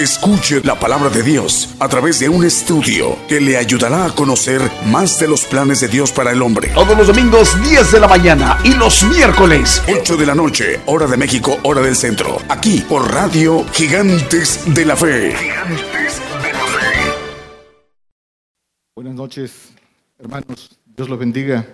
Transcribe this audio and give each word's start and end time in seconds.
Escuche 0.00 0.62
la 0.64 0.80
palabra 0.80 1.10
de 1.10 1.22
Dios 1.22 1.76
a 1.78 1.86
través 1.86 2.18
de 2.20 2.26
un 2.30 2.42
estudio 2.42 3.18
que 3.28 3.38
le 3.38 3.58
ayudará 3.58 4.06
a 4.06 4.14
conocer 4.14 4.62
más 4.86 5.20
de 5.20 5.28
los 5.28 5.44
planes 5.44 5.80
de 5.82 5.88
Dios 5.88 6.10
para 6.10 6.32
el 6.32 6.40
hombre. 6.40 6.70
Todos 6.72 6.96
los 6.96 7.08
domingos 7.08 7.62
10 7.62 7.92
de 7.92 8.00
la 8.00 8.08
mañana 8.08 8.58
y 8.64 8.72
los 8.72 9.04
miércoles 9.04 9.82
8 9.94 10.16
de 10.16 10.24
la 10.24 10.34
noche, 10.34 10.80
hora 10.86 11.06
de 11.06 11.18
México, 11.18 11.58
hora 11.64 11.82
del 11.82 11.94
centro. 11.94 12.38
Aquí 12.48 12.82
por 12.88 13.12
Radio 13.12 13.62
Gigantes 13.74 14.74
de 14.74 14.86
la 14.86 14.96
Fe. 14.96 15.36
Gigantes 15.36 16.22
de 16.44 16.52
la 16.54 16.64
Fe. 16.64 17.12
Buenas 18.96 19.14
noches, 19.14 19.52
hermanos. 20.18 20.78
Dios 20.86 21.10
los 21.10 21.18
bendiga. 21.18 21.66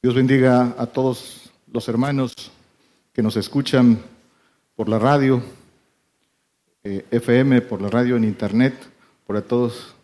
Dios 0.00 0.14
bendiga 0.14 0.76
a 0.78 0.86
todos 0.86 1.50
los 1.72 1.88
hermanos 1.88 2.32
que 3.12 3.22
nos 3.22 3.36
escuchan 3.36 4.13
por 4.76 4.88
la 4.88 4.98
radio, 4.98 5.42
eh, 6.82 7.04
FM, 7.10 7.62
por 7.62 7.80
la 7.80 7.88
radio 7.88 8.16
en 8.16 8.24
internet, 8.24 8.74
por 9.26 9.36
a 9.36 9.42
todos. 9.42 9.94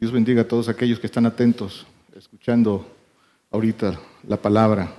Dios 0.00 0.12
bendiga 0.12 0.42
a 0.42 0.48
todos 0.48 0.68
aquellos 0.68 0.98
que 0.98 1.06
están 1.06 1.26
atentos, 1.26 1.86
escuchando 2.16 2.86
ahorita 3.50 3.98
la 4.26 4.36
palabra. 4.36 4.92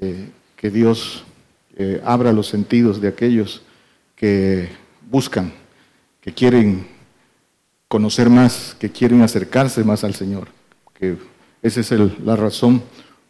Eh, 0.00 0.30
que 0.56 0.70
Dios 0.70 1.24
eh, 1.76 2.02
abra 2.04 2.32
los 2.32 2.48
sentidos 2.48 3.00
de 3.00 3.08
aquellos 3.08 3.62
que 4.16 4.68
buscan, 5.08 5.52
que 6.20 6.32
quieren 6.32 6.86
conocer 7.88 8.28
más, 8.28 8.76
que 8.78 8.90
quieren 8.90 9.22
acercarse 9.22 9.84
más 9.84 10.04
al 10.04 10.14
Señor. 10.14 10.48
Que 10.92 11.16
esa 11.62 11.80
es 11.80 11.90
la 12.20 12.36
razón 12.36 12.82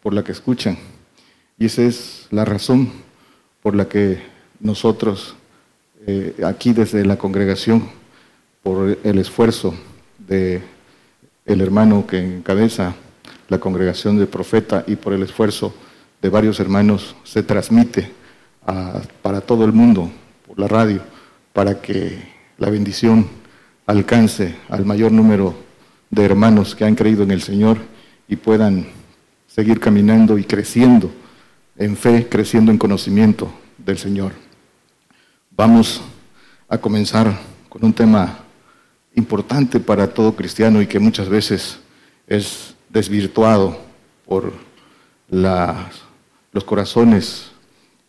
por 0.02 0.14
la 0.14 0.24
que 0.24 0.32
escuchan. 0.32 0.78
Y 1.58 1.66
esa 1.66 1.82
es 1.82 2.26
la 2.30 2.44
razón 2.44 2.90
por 3.62 3.76
la 3.76 3.88
que 3.88 4.20
nosotros 4.60 5.34
eh, 6.06 6.34
aquí 6.46 6.72
desde 6.72 7.04
la 7.04 7.16
congregación, 7.16 7.88
por 8.62 8.98
el 9.02 9.18
esfuerzo 9.18 9.74
de 10.18 10.62
el 11.46 11.60
hermano 11.60 12.06
que 12.06 12.18
encabeza 12.18 12.94
la 13.48 13.58
congregación 13.58 14.18
de 14.18 14.26
profeta 14.26 14.84
y 14.86 14.96
por 14.96 15.12
el 15.12 15.22
esfuerzo 15.22 15.74
de 16.22 16.28
varios 16.28 16.60
hermanos 16.60 17.16
se 17.24 17.42
transmite 17.42 18.10
para 19.22 19.40
todo 19.40 19.64
el 19.64 19.72
mundo 19.72 20.10
por 20.46 20.58
la 20.58 20.68
radio 20.68 21.00
para 21.52 21.80
que 21.80 22.22
la 22.58 22.70
bendición 22.70 23.26
alcance 23.86 24.54
al 24.68 24.84
mayor 24.84 25.10
número 25.10 25.54
de 26.10 26.24
hermanos 26.24 26.74
que 26.74 26.84
han 26.84 26.94
creído 26.94 27.22
en 27.22 27.30
el 27.30 27.42
Señor 27.42 27.78
y 28.28 28.36
puedan 28.36 28.86
seguir 29.48 29.80
caminando 29.80 30.38
y 30.38 30.44
creciendo 30.44 31.10
en 31.76 31.96
fe, 31.96 32.28
creciendo 32.28 32.70
en 32.70 32.78
conocimiento 32.78 33.50
del 33.78 33.98
Señor. 33.98 34.49
Vamos 35.56 36.00
a 36.68 36.78
comenzar 36.78 37.38
con 37.68 37.84
un 37.84 37.92
tema 37.92 38.38
importante 39.14 39.80
para 39.80 40.08
todo 40.08 40.34
cristiano 40.34 40.80
y 40.80 40.86
que 40.86 40.98
muchas 40.98 41.28
veces 41.28 41.78
es 42.26 42.74
desvirtuado 42.88 43.78
por 44.26 44.52
los 45.28 46.64
corazones 46.64 47.50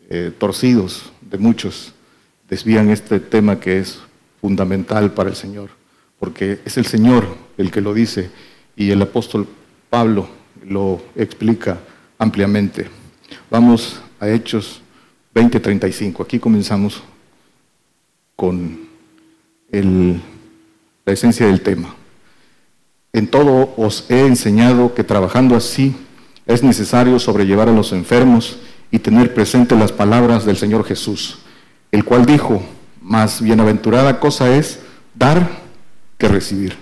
eh, 0.09 0.31
torcidos 0.37 1.11
de 1.21 1.37
muchos. 1.37 1.93
Desvían 2.49 2.89
este 2.89 3.19
tema 3.19 3.59
que 3.59 3.79
es 3.79 3.99
fundamental 4.39 5.11
para 5.11 5.29
el 5.29 5.35
Señor, 5.35 5.69
porque 6.19 6.59
es 6.65 6.77
el 6.77 6.85
Señor 6.85 7.25
el 7.57 7.71
que 7.71 7.81
lo 7.81 7.93
dice 7.93 8.29
y 8.75 8.91
el 8.91 9.01
apóstol 9.01 9.47
Pablo 9.89 10.29
lo 10.65 11.01
explica 11.15 11.79
ampliamente. 12.17 12.87
Vamos 13.49 13.99
a 14.19 14.29
Hechos 14.29 14.81
20:35. 15.33 16.23
Aquí 16.23 16.39
comenzamos 16.39 17.03
con 18.41 18.79
la 19.69 21.13
esencia 21.13 21.45
del 21.45 21.61
tema. 21.61 21.93
En 23.13 23.27
todo 23.27 23.71
os 23.77 24.05
he 24.09 24.25
enseñado 24.25 24.95
que 24.95 25.03
trabajando 25.03 25.55
así 25.55 25.95
es 26.47 26.63
necesario 26.63 27.19
sobrellevar 27.19 27.69
a 27.69 27.71
los 27.71 27.91
enfermos 27.91 28.57
y 28.89 28.97
tener 28.97 29.35
presente 29.35 29.75
las 29.75 29.91
palabras 29.91 30.43
del 30.43 30.57
Señor 30.57 30.83
Jesús, 30.85 31.37
el 31.91 32.03
cual 32.03 32.25
dijo, 32.25 32.63
más 32.99 33.43
bienaventurada 33.43 34.19
cosa 34.19 34.55
es 34.55 34.79
dar 35.13 35.47
que 36.17 36.27
recibir. 36.27 36.75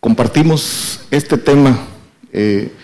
Compartimos 0.00 1.06
este 1.10 1.38
tema 1.38 1.78
eh, 2.30 2.74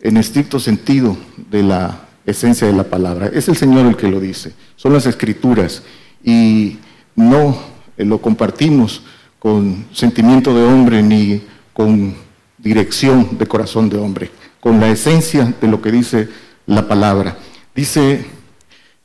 en 0.00 0.16
estricto 0.16 0.58
sentido 0.58 1.14
de 1.50 1.62
la 1.62 2.08
esencia 2.24 2.66
de 2.66 2.72
la 2.72 2.84
palabra. 2.84 3.26
Es 3.26 3.48
el 3.48 3.56
Señor 3.56 3.84
el 3.84 3.96
que 3.96 4.08
lo 4.08 4.18
dice, 4.18 4.54
son 4.76 4.94
las 4.94 5.04
escrituras 5.04 5.82
y 6.24 6.78
no 7.16 7.58
eh, 7.96 8.04
lo 8.04 8.20
compartimos 8.20 9.02
con 9.38 9.86
sentimiento 9.92 10.54
de 10.54 10.64
hombre 10.64 11.02
ni 11.02 11.42
con 11.72 12.14
dirección 12.58 13.36
de 13.38 13.46
corazón 13.46 13.88
de 13.88 13.98
hombre, 13.98 14.30
con 14.60 14.78
la 14.78 14.88
esencia 14.88 15.52
de 15.60 15.68
lo 15.68 15.82
que 15.82 15.90
dice 15.90 16.28
la 16.66 16.86
palabra. 16.86 17.36
Dice 17.74 18.24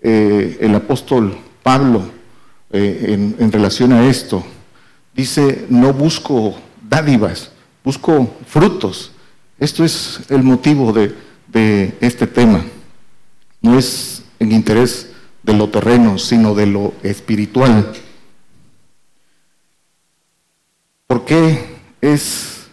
eh, 0.01 0.57
el 0.61 0.75
apóstol 0.75 1.37
Pablo 1.63 2.09
eh, 2.71 3.33
en, 3.39 3.51
relación 3.51 3.93
a 3.93 4.07
esto, 4.07 4.43
dice, 5.15 5.65
no 5.69 5.93
busco 5.93 6.55
dádivas, 6.87 7.51
busco 7.83 8.35
frutos. 8.45 9.11
Esto 9.57 9.83
es 9.83 10.19
el 10.29 10.43
motivo 10.43 10.93
de, 10.93 11.15
de 11.47 11.95
este 11.99 12.27
tema. 12.27 12.63
No 13.61 13.79
es 13.79 14.21
en 14.39 14.51
interés 14.51 15.06
de 15.47 15.53
lo 15.53 15.69
terreno, 15.69 16.17
sino 16.17 16.53
de 16.53 16.65
lo 16.67 16.93
espiritual. 17.03 17.93
¿Por 21.07 21.23
qué 21.23 21.65
es 22.01 22.67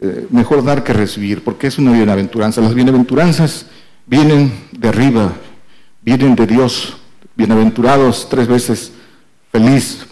eh, 0.00 0.26
mejor 0.30 0.64
dar 0.64 0.82
que 0.84 0.94
recibir? 0.94 1.44
Porque 1.44 1.66
es 1.66 1.78
una 1.78 1.92
bienaventuranza. 1.92 2.62
Las 2.62 2.74
bienaventuranzas 2.74 3.66
vienen 4.06 4.52
de 4.72 4.88
arriba, 4.88 5.34
vienen 6.00 6.34
de 6.34 6.46
Dios. 6.46 6.96
Bienaventurados 7.36 8.26
tres 8.30 8.48
veces 8.48 8.92
feliz. 9.52 10.06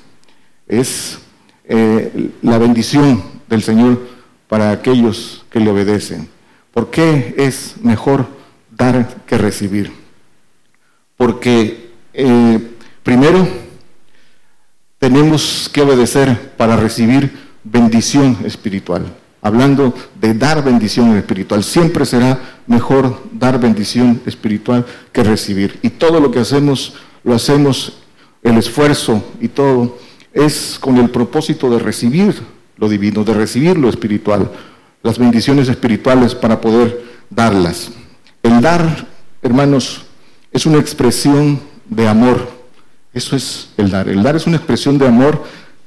Es 0.68 1.18
eh, 1.64 2.30
la 2.42 2.58
bendición 2.58 3.22
del 3.48 3.62
Señor 3.62 4.06
para 4.48 4.70
aquellos 4.70 5.46
que 5.50 5.60
le 5.60 5.70
obedecen. 5.70 6.28
¿Por 6.72 6.90
qué 6.90 7.34
es 7.38 7.76
mejor 7.82 8.28
dar 8.70 9.24
que 9.24 9.38
recibir? 9.38 9.99
Porque 11.20 11.90
eh, 12.14 12.58
primero 13.02 13.46
tenemos 14.98 15.68
que 15.70 15.82
obedecer 15.82 16.54
para 16.56 16.76
recibir 16.76 17.30
bendición 17.62 18.38
espiritual. 18.46 19.04
Hablando 19.42 19.92
de 20.18 20.32
dar 20.32 20.64
bendición 20.64 21.14
espiritual, 21.18 21.62
siempre 21.62 22.06
será 22.06 22.62
mejor 22.66 23.22
dar 23.32 23.60
bendición 23.60 24.22
espiritual 24.24 24.86
que 25.12 25.22
recibir. 25.22 25.78
Y 25.82 25.90
todo 25.90 26.20
lo 26.20 26.30
que 26.30 26.38
hacemos, 26.38 26.94
lo 27.22 27.34
hacemos, 27.34 27.98
el 28.42 28.56
esfuerzo 28.56 29.22
y 29.42 29.48
todo, 29.48 29.98
es 30.32 30.78
con 30.80 30.96
el 30.96 31.10
propósito 31.10 31.68
de 31.68 31.80
recibir 31.80 32.34
lo 32.78 32.88
divino, 32.88 33.24
de 33.24 33.34
recibir 33.34 33.76
lo 33.76 33.90
espiritual, 33.90 34.50
las 35.02 35.18
bendiciones 35.18 35.68
espirituales 35.68 36.34
para 36.34 36.62
poder 36.62 37.04
darlas. 37.28 37.92
El 38.42 38.62
dar, 38.62 39.06
hermanos, 39.42 40.06
es 40.52 40.66
una 40.66 40.78
expresión 40.78 41.60
de 41.86 42.08
amor. 42.08 42.48
Eso 43.12 43.36
es 43.36 43.70
el 43.76 43.90
dar. 43.90 44.08
El 44.08 44.22
dar 44.22 44.36
es 44.36 44.46
una 44.46 44.56
expresión 44.56 44.98
de 44.98 45.06
amor 45.06 45.44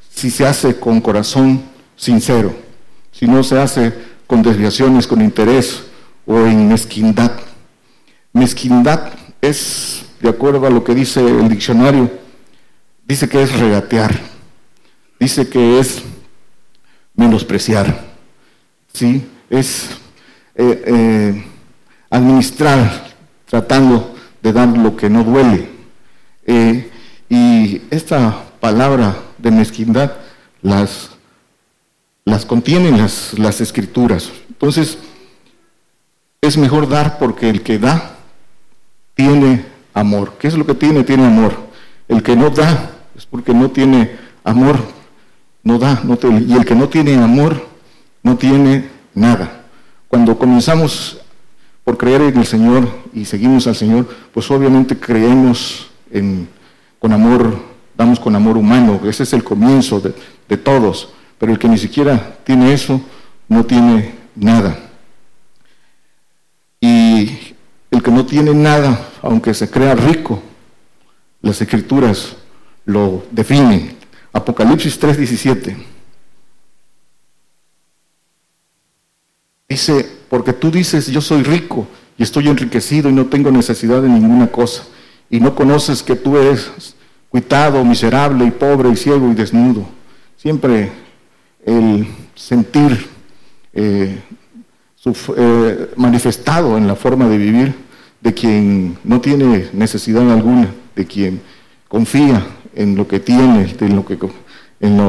si 0.09 0.29
se 0.29 0.45
hace 0.45 0.79
con 0.79 1.01
corazón 1.01 1.63
sincero, 1.95 2.55
si 3.11 3.27
no 3.27 3.43
se 3.43 3.59
hace 3.59 3.93
con 4.27 4.41
desviaciones, 4.41 5.07
con 5.07 5.21
interés 5.21 5.83
o 6.25 6.39
en 6.45 6.67
mezquindad. 6.67 7.31
Mezquindad 8.31 9.13
es, 9.41 10.05
de 10.21 10.29
acuerdo 10.29 10.65
a 10.65 10.69
lo 10.69 10.83
que 10.83 10.95
dice 10.95 11.19
el 11.19 11.49
diccionario, 11.49 12.11
dice 13.05 13.27
que 13.27 13.41
es 13.41 13.57
regatear, 13.59 14.19
dice 15.19 15.47
que 15.47 15.79
es 15.79 16.03
menospreciar, 17.15 18.05
¿sí? 18.93 19.25
es 19.49 19.89
eh, 20.55 20.83
eh, 20.87 21.45
administrar 22.09 23.13
tratando 23.45 24.12
de 24.43 24.53
dar 24.53 24.67
lo 24.67 24.95
que 24.95 25.09
no 25.09 25.23
duele. 25.23 25.69
Eh, 26.45 26.91
y 27.29 27.81
esta 27.89 28.43
palabra 28.59 29.15
de 29.39 29.49
mezquindad 29.49 30.11
las 30.61 31.13
las 32.25 32.45
contienen 32.45 32.97
las, 32.97 33.37
las 33.37 33.59
escrituras. 33.61 34.29
Entonces, 34.49 34.97
es 36.41 36.57
mejor 36.57 36.87
dar 36.87 37.17
porque 37.17 37.49
el 37.49 37.61
que 37.61 37.79
da 37.79 38.17
tiene 39.13 39.65
amor. 39.93 40.33
¿Qué 40.39 40.47
es 40.47 40.57
lo 40.57 40.65
que 40.65 40.73
tiene? 40.73 41.03
Tiene 41.03 41.25
amor. 41.25 41.55
El 42.07 42.23
que 42.23 42.35
no 42.35 42.49
da 42.49 42.91
es 43.15 43.25
porque 43.25 43.53
no 43.53 43.71
tiene 43.71 44.17
amor, 44.43 44.77
no 45.63 45.77
da. 45.77 46.01
No 46.03 46.17
y 46.39 46.53
el 46.53 46.65
que 46.65 46.75
no 46.75 46.89
tiene 46.89 47.15
amor 47.15 47.67
no 48.21 48.37
tiene 48.37 48.89
nada. 49.13 49.63
Cuando 50.07 50.37
comenzamos 50.37 51.19
por 51.83 51.97
creer 51.97 52.21
en 52.21 52.37
el 52.37 52.45
Señor 52.45 52.87
y 53.13 53.25
seguimos 53.25 53.67
al 53.67 53.75
Señor, 53.75 54.07
pues 54.33 54.49
obviamente 54.49 54.97
creemos 54.97 55.89
con 56.99 57.11
amor, 57.11 57.55
damos 57.95 58.19
con 58.19 58.35
amor 58.35 58.57
humano. 58.57 59.01
Ese 59.05 59.23
es 59.23 59.33
el 59.33 59.43
comienzo 59.43 59.99
de, 59.99 60.13
de 60.47 60.57
todos. 60.57 61.09
Pero 61.37 61.51
el 61.51 61.59
que 61.59 61.67
ni 61.67 61.77
siquiera 61.77 62.37
tiene 62.45 62.73
eso, 62.73 63.01
no 63.49 63.65
tiene 63.65 64.15
nada. 64.35 64.77
Y 66.79 67.55
el 67.91 68.01
que 68.01 68.11
no 68.11 68.25
tiene 68.25 68.53
nada, 68.53 69.09
aunque 69.21 69.53
se 69.53 69.69
crea 69.69 69.95
rico, 69.95 70.41
las 71.41 71.61
escrituras 71.61 72.35
lo 72.85 73.25
definen. 73.31 73.97
Apocalipsis 74.31 74.99
3:17. 74.99 75.75
Dice, 79.69 80.12
porque 80.33 80.51
tú 80.51 80.71
dices, 80.71 81.05
yo 81.11 81.21
soy 81.21 81.43
rico 81.43 81.85
y 82.17 82.23
estoy 82.23 82.47
enriquecido 82.47 83.07
y 83.07 83.13
no 83.13 83.27
tengo 83.27 83.51
necesidad 83.51 84.01
de 84.01 84.09
ninguna 84.09 84.47
cosa. 84.47 84.81
Y 85.29 85.39
no 85.39 85.53
conoces 85.53 86.01
que 86.01 86.15
tú 86.15 86.39
eres 86.39 86.95
cuitado, 87.29 87.85
miserable 87.85 88.43
y 88.43 88.49
pobre 88.49 88.89
y 88.89 88.95
ciego 88.95 89.29
y 89.29 89.35
desnudo. 89.35 89.85
Siempre 90.35 90.89
el 91.63 92.07
sentir 92.33 93.07
eh, 93.73 94.23
eh, 95.37 95.91
manifestado 95.97 96.79
en 96.79 96.87
la 96.87 96.95
forma 96.95 97.29
de 97.29 97.37
vivir 97.37 97.75
de 98.19 98.33
quien 98.33 98.97
no 99.03 99.21
tiene 99.21 99.69
necesidad 99.71 100.27
alguna, 100.31 100.67
de 100.95 101.05
quien 101.05 101.41
confía 101.87 102.43
en 102.73 102.95
lo 102.95 103.07
que 103.07 103.19
tiene, 103.19 103.71
en, 103.79 103.95
lo 103.95 104.03
que, 104.03 104.17
en, 104.79 104.99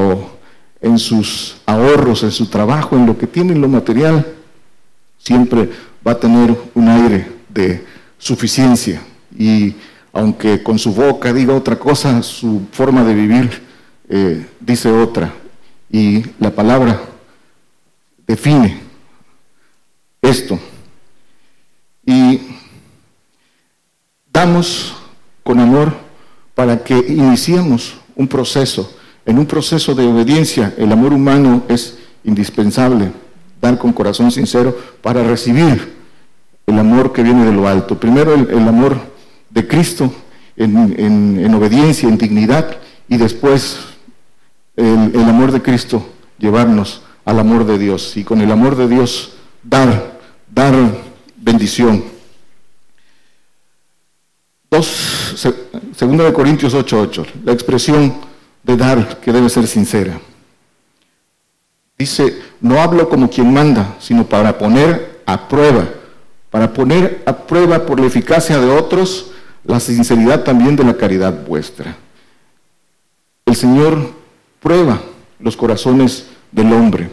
en 0.81 0.99
sus 0.99 1.57
ahorros, 1.65 2.21
en 2.21 2.31
su 2.31 2.45
trabajo, 2.45 2.95
en 2.95 3.07
lo 3.07 3.17
que 3.17 3.25
tiene, 3.25 3.53
en 3.53 3.61
lo 3.61 3.67
material, 3.67 4.23
siempre 5.25 5.69
va 6.05 6.11
a 6.11 6.19
tener 6.19 6.55
un 6.75 6.87
aire 6.87 7.27
de 7.49 7.83
suficiencia. 8.17 9.01
Y 9.37 9.75
aunque 10.13 10.61
con 10.61 10.77
su 10.77 10.93
boca 10.93 11.33
diga 11.33 11.53
otra 11.53 11.77
cosa, 11.77 12.21
su 12.21 12.67
forma 12.71 13.03
de 13.03 13.13
vivir 13.13 13.63
eh, 14.07 14.45
dice 14.59 14.89
otra. 14.91 15.33
Y 15.89 16.23
la 16.39 16.51
palabra 16.51 17.01
define 18.27 18.79
esto. 20.21 20.59
Y 22.05 22.39
damos 24.31 24.95
con 25.43 25.59
amor 25.59 25.95
para 26.53 26.83
que 26.83 26.95
iniciemos 26.95 27.95
un 28.15 28.27
proceso. 28.27 28.95
En 29.25 29.39
un 29.39 29.47
proceso 29.47 29.95
de 29.95 30.05
obediencia, 30.05 30.73
el 30.77 30.91
amor 30.91 31.11
humano 31.11 31.63
es 31.67 31.97
indispensable, 32.23 33.11
dar 33.61 33.77
con 33.77 33.93
corazón 33.93 34.31
sincero 34.31 34.77
para 35.01 35.23
recibir 35.23 35.95
el 36.65 36.79
amor 36.79 37.13
que 37.13 37.23
viene 37.23 37.45
de 37.45 37.51
lo 37.51 37.67
alto. 37.67 37.99
Primero 37.99 38.33
el, 38.33 38.67
amor 38.67 38.97
de 39.49 39.67
Cristo 39.67 40.13
en, 40.55 41.53
obediencia, 41.53 42.09
en 42.09 42.17
dignidad, 42.17 42.77
y 43.07 43.17
después 43.17 43.79
el, 44.75 45.11
el 45.13 45.23
amor 45.23 45.51
de 45.51 45.61
Cristo 45.61 46.07
llevarnos 46.37 47.01
al 47.23 47.39
amor 47.39 47.65
de 47.65 47.77
Dios. 47.77 48.17
Y 48.17 48.23
con 48.23 48.41
el 48.41 48.51
amor 48.51 48.75
de 48.75 48.87
Dios 48.87 49.33
dar, 49.63 50.19
dar 50.53 50.73
bendición. 51.35 52.03
Dos, 54.69 55.35
segunda 55.95 56.23
de 56.25 56.33
Corintios 56.33 56.73
8:8, 56.73 57.25
la 57.45 57.53
expresión 57.53 58.15
de 58.63 58.75
dar 58.75 59.19
que 59.19 59.31
debe 59.31 59.49
ser 59.49 59.67
sincera. 59.67 60.19
Dice, 61.97 62.41
no 62.59 62.81
hablo 62.81 63.07
como 63.07 63.29
quien 63.29 63.53
manda, 63.53 63.95
sino 63.99 64.25
para 64.25 64.57
poner 64.57 65.21
a 65.25 65.47
prueba, 65.47 65.87
para 66.49 66.73
poner 66.73 67.23
a 67.25 67.35
prueba 67.35 67.85
por 67.85 67.99
la 67.99 68.07
eficacia 68.07 68.59
de 68.59 68.69
otros 68.69 69.31
la 69.63 69.79
sinceridad 69.79 70.43
también 70.43 70.75
de 70.75 70.83
la 70.83 70.95
caridad 70.95 71.45
vuestra. 71.45 71.95
El 73.45 73.55
Señor 73.55 74.11
prueba 74.59 74.99
los 75.39 75.55
corazones 75.57 76.27
del 76.51 76.71
hombre. 76.73 77.09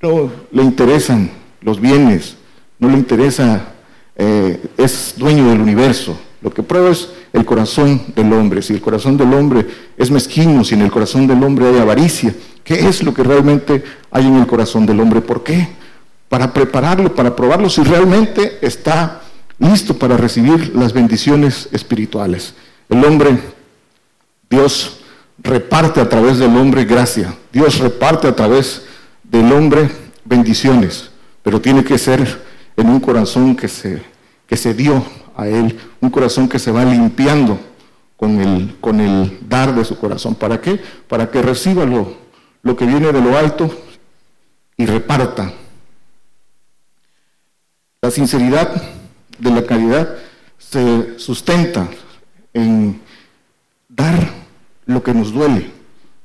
No 0.00 0.30
le 0.52 0.62
interesan 0.62 1.30
los 1.60 1.80
bienes, 1.80 2.36
no 2.78 2.88
le 2.88 2.96
interesa, 2.96 3.72
eh, 4.14 4.62
es 4.76 5.14
dueño 5.16 5.48
del 5.48 5.60
universo. 5.60 6.18
Lo 6.46 6.54
que 6.54 6.62
prueba 6.62 6.90
es 6.90 7.08
el 7.32 7.44
corazón 7.44 8.00
del 8.14 8.32
hombre. 8.32 8.62
Si 8.62 8.72
el 8.72 8.80
corazón 8.80 9.16
del 9.16 9.34
hombre 9.34 9.66
es 9.96 10.12
mezquino, 10.12 10.62
si 10.62 10.76
en 10.76 10.82
el 10.82 10.92
corazón 10.92 11.26
del 11.26 11.42
hombre 11.42 11.66
hay 11.66 11.78
avaricia, 11.78 12.32
¿qué 12.62 12.86
es 12.86 13.02
lo 13.02 13.12
que 13.12 13.24
realmente 13.24 13.82
hay 14.12 14.28
en 14.28 14.36
el 14.36 14.46
corazón 14.46 14.86
del 14.86 15.00
hombre? 15.00 15.20
¿Por 15.20 15.42
qué? 15.42 15.66
Para 16.28 16.54
prepararlo, 16.54 17.12
para 17.12 17.34
probarlo 17.34 17.68
si 17.68 17.82
realmente 17.82 18.58
está 18.62 19.22
listo 19.58 19.98
para 19.98 20.16
recibir 20.16 20.70
las 20.76 20.92
bendiciones 20.92 21.68
espirituales. 21.72 22.54
El 22.88 23.04
hombre, 23.04 23.40
Dios 24.48 25.00
reparte 25.42 26.00
a 26.00 26.08
través 26.08 26.38
del 26.38 26.56
hombre 26.56 26.84
gracia. 26.84 27.34
Dios 27.52 27.80
reparte 27.80 28.28
a 28.28 28.36
través 28.36 28.82
del 29.24 29.52
hombre 29.52 29.90
bendiciones 30.24 31.10
pero 31.46 31.60
tiene 31.60 31.84
que 31.84 31.96
ser 31.96 32.42
en 32.76 32.88
un 32.88 32.98
corazón 32.98 33.54
que 33.54 33.68
se, 33.68 34.02
que 34.48 34.56
se 34.56 34.74
dio 34.74 35.00
a 35.36 35.46
Él, 35.46 35.78
un 36.00 36.10
corazón 36.10 36.48
que 36.48 36.58
se 36.58 36.70
va 36.70 36.84
limpiando 36.84 37.58
con 38.16 38.40
el, 38.40 38.76
con 38.80 39.00
el 39.00 39.38
dar 39.48 39.74
de 39.74 39.84
su 39.84 39.98
corazón. 39.98 40.34
¿Para 40.34 40.60
qué? 40.60 40.80
Para 41.08 41.30
que 41.30 41.42
reciba 41.42 41.84
lo, 41.84 42.14
lo 42.62 42.76
que 42.76 42.86
viene 42.86 43.12
de 43.12 43.20
lo 43.20 43.36
alto 43.36 43.70
y 44.76 44.86
reparta. 44.86 45.52
La 48.00 48.10
sinceridad 48.10 48.82
de 49.38 49.50
la 49.50 49.64
caridad 49.64 50.16
se 50.58 51.18
sustenta 51.18 51.86
en 52.54 53.00
dar 53.88 54.30
lo 54.86 55.02
que 55.02 55.12
nos 55.12 55.32
duele, 55.32 55.70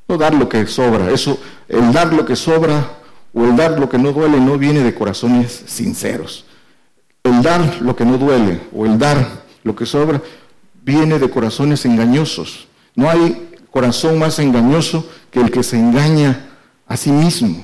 no 0.07 0.17
dar 0.17 0.33
lo 0.33 0.47
que 0.47 0.65
sobra. 0.67 1.11
Eso, 1.11 1.37
el 1.67 1.91
dar 1.91 2.13
lo 2.13 2.25
que 2.25 2.35
sobra 2.35 2.97
o 3.33 3.43
el 3.45 3.55
dar 3.55 3.79
lo 3.79 3.89
que 3.89 3.97
no 3.97 4.11
duele 4.11 4.39
no 4.39 4.57
viene 4.57 4.81
de 4.81 4.93
corazones 4.93 5.63
sinceros. 5.65 6.45
El 7.23 7.41
dar 7.43 7.81
lo 7.81 7.95
que 7.95 8.05
no 8.05 8.17
duele 8.17 8.61
o 8.73 8.85
el 8.85 8.97
dar 8.97 9.43
lo 9.63 9.75
que 9.75 9.85
sobra 9.85 10.21
viene 10.83 11.19
de 11.19 11.29
corazones 11.29 11.85
engañosos. 11.85 12.67
No 12.95 13.09
hay 13.09 13.49
corazón 13.71 14.19
más 14.19 14.39
engañoso 14.39 15.09
que 15.31 15.39
el 15.39 15.51
que 15.51 15.63
se 15.63 15.77
engaña 15.77 16.49
a 16.87 16.97
sí 16.97 17.11
mismo. 17.11 17.63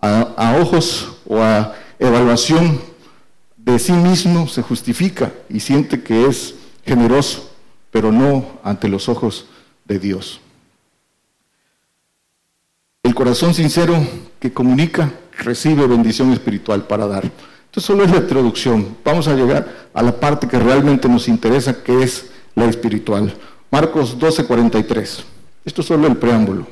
A, 0.00 0.58
ojos 0.60 1.16
o 1.26 1.40
a 1.40 1.74
evaluación 1.98 2.78
de 3.56 3.78
sí 3.78 3.92
mismo 3.92 4.46
se 4.48 4.60
justifica 4.60 5.32
y 5.48 5.60
siente 5.60 6.02
que 6.02 6.26
es 6.26 6.54
generoso, 6.84 7.50
pero 7.90 8.12
no 8.12 8.60
ante 8.62 8.88
los 8.88 9.08
ojos 9.08 9.46
de 9.86 9.98
Dios. 9.98 10.40
El 13.02 13.14
corazón 13.14 13.54
sincero 13.54 13.96
que 14.38 14.52
comunica 14.52 15.12
recibe 15.38 15.86
bendición 15.86 16.32
espiritual 16.32 16.86
para 16.86 17.06
dar. 17.06 17.30
Esto 17.74 17.92
solo 17.92 18.04
es 18.04 18.12
la 18.12 18.18
introducción. 18.18 18.96
Vamos 19.04 19.26
a 19.26 19.34
llegar 19.34 19.88
a 19.92 20.00
la 20.00 20.12
parte 20.20 20.46
que 20.46 20.60
realmente 20.60 21.08
nos 21.08 21.26
interesa, 21.26 21.82
que 21.82 22.04
es 22.04 22.26
la 22.54 22.66
espiritual. 22.66 23.34
Marcos 23.68 24.16
12:43. 24.16 25.24
Esto 25.64 25.80
es 25.80 25.88
solo 25.88 26.06
el 26.06 26.16
preámbulo. 26.16 26.68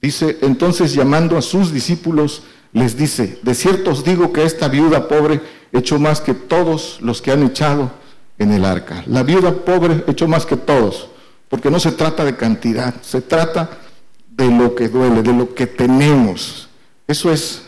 Dice, 0.00 0.38
entonces 0.40 0.94
llamando 0.94 1.36
a 1.36 1.42
sus 1.42 1.74
discípulos, 1.74 2.44
les 2.72 2.96
dice, 2.96 3.38
de 3.42 3.54
cierto 3.54 3.90
os 3.90 4.02
digo 4.02 4.32
que 4.32 4.44
esta 4.44 4.66
viuda 4.68 5.08
pobre 5.08 5.42
echó 5.72 5.98
más 5.98 6.22
que 6.22 6.32
todos 6.32 6.98
los 7.02 7.20
que 7.20 7.32
han 7.32 7.42
echado 7.42 7.90
en 8.38 8.50
el 8.50 8.64
arca. 8.64 9.04
La 9.08 9.22
viuda 9.22 9.52
pobre 9.52 10.04
echó 10.06 10.26
más 10.26 10.46
que 10.46 10.56
todos, 10.56 11.08
porque 11.50 11.70
no 11.70 11.80
se 11.80 11.92
trata 11.92 12.24
de 12.24 12.34
cantidad, 12.34 12.94
se 13.02 13.20
trata 13.20 13.68
de 14.30 14.50
lo 14.50 14.74
que 14.74 14.88
duele, 14.88 15.22
de 15.22 15.34
lo 15.34 15.54
que 15.54 15.66
tenemos. 15.66 16.70
Eso 17.06 17.30
es, 17.30 17.65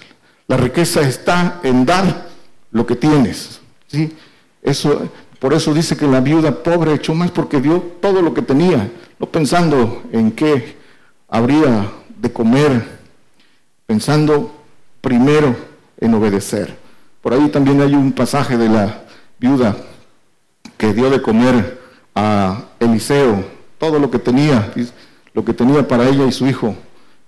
la 0.49 0.57
riqueza 0.57 1.03
está 1.03 1.61
en 1.63 1.87
dar 1.87 2.27
lo 2.73 2.87
que 2.87 2.97
tienes. 2.97 3.61
¿sí? 3.87 4.17
Eso, 4.63 5.09
por 5.39 5.55
eso 5.55 5.73
dice 5.73 5.97
que 5.97 6.07
la 6.07 6.21
viuda 6.21 6.63
pobre 6.63 6.95
echó 6.95 7.15
más 7.15 7.31
porque 7.31 7.61
dio 7.61 7.81
todo 8.01 8.23
lo 8.23 8.35
que 8.35 8.43
tenía, 8.43 8.91
no 9.19 9.27
pensando 9.27 10.03
en 10.11 10.33
qué 10.33 10.77
habría 11.29 11.91
de 12.19 12.33
comer, 12.33 12.99
pensando 13.87 14.53
primero 15.01 15.55
en 16.01 16.15
obedecer. 16.15 16.77
Por 17.23 17.35
ahí 17.35 17.49
también 17.49 17.81
hay 17.81 17.95
un 17.95 18.13
pasaje 18.13 18.57
de 18.57 18.69
la 18.69 19.05
viuda 19.39 19.77
que 20.77 20.93
dio 20.93 21.11
de 21.11 21.23
comer 21.23 21.79
a 22.15 22.65
Eliseo 22.81 23.45
todo 23.79 23.99
lo 24.01 24.11
que 24.11 24.19
tenía 24.19 24.73
lo 25.35 25.45
que 25.45 25.55
tenía 25.55 25.87
para 25.87 26.09
ella 26.09 26.27
y 26.27 26.33
su 26.33 26.49
hijo 26.49 26.75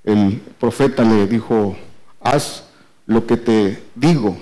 el 0.03 0.41
profeta 0.59 1.05
le 1.05 1.27
dijo, 1.27 1.77
haz 2.21 2.65
lo 3.07 3.27
que 3.27 3.37
te 3.37 3.83
digo. 3.95 4.37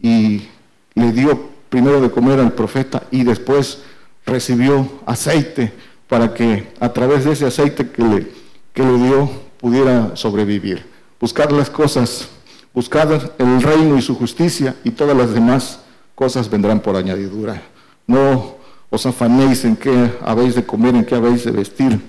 Y 0.00 0.48
le 0.94 1.12
dio 1.12 1.48
primero 1.68 2.00
de 2.00 2.10
comer 2.10 2.40
al 2.40 2.52
profeta 2.52 3.04
y 3.10 3.24
después 3.24 3.82
recibió 4.26 4.88
aceite 5.06 5.72
para 6.08 6.32
que 6.34 6.72
a 6.80 6.92
través 6.92 7.24
de 7.24 7.32
ese 7.32 7.46
aceite 7.46 7.90
que 7.90 8.02
le, 8.02 8.32
que 8.72 8.82
le 8.82 8.98
dio 8.98 9.30
pudiera 9.60 10.16
sobrevivir. 10.16 10.84
Buscar 11.20 11.52
las 11.52 11.68
cosas, 11.68 12.28
buscar 12.72 13.34
el 13.38 13.62
reino 13.62 13.98
y 13.98 14.02
su 14.02 14.14
justicia 14.14 14.76
y 14.84 14.90
todas 14.90 15.16
las 15.16 15.32
demás 15.32 15.80
cosas 16.14 16.48
vendrán 16.48 16.80
por 16.80 16.96
añadidura. 16.96 17.62
No 18.06 18.56
os 18.90 19.04
afanéis 19.04 19.64
en 19.64 19.76
qué 19.76 20.12
habéis 20.22 20.54
de 20.54 20.64
comer, 20.64 20.94
en 20.94 21.04
qué 21.04 21.14
habéis 21.14 21.44
de 21.44 21.50
vestir. 21.50 22.00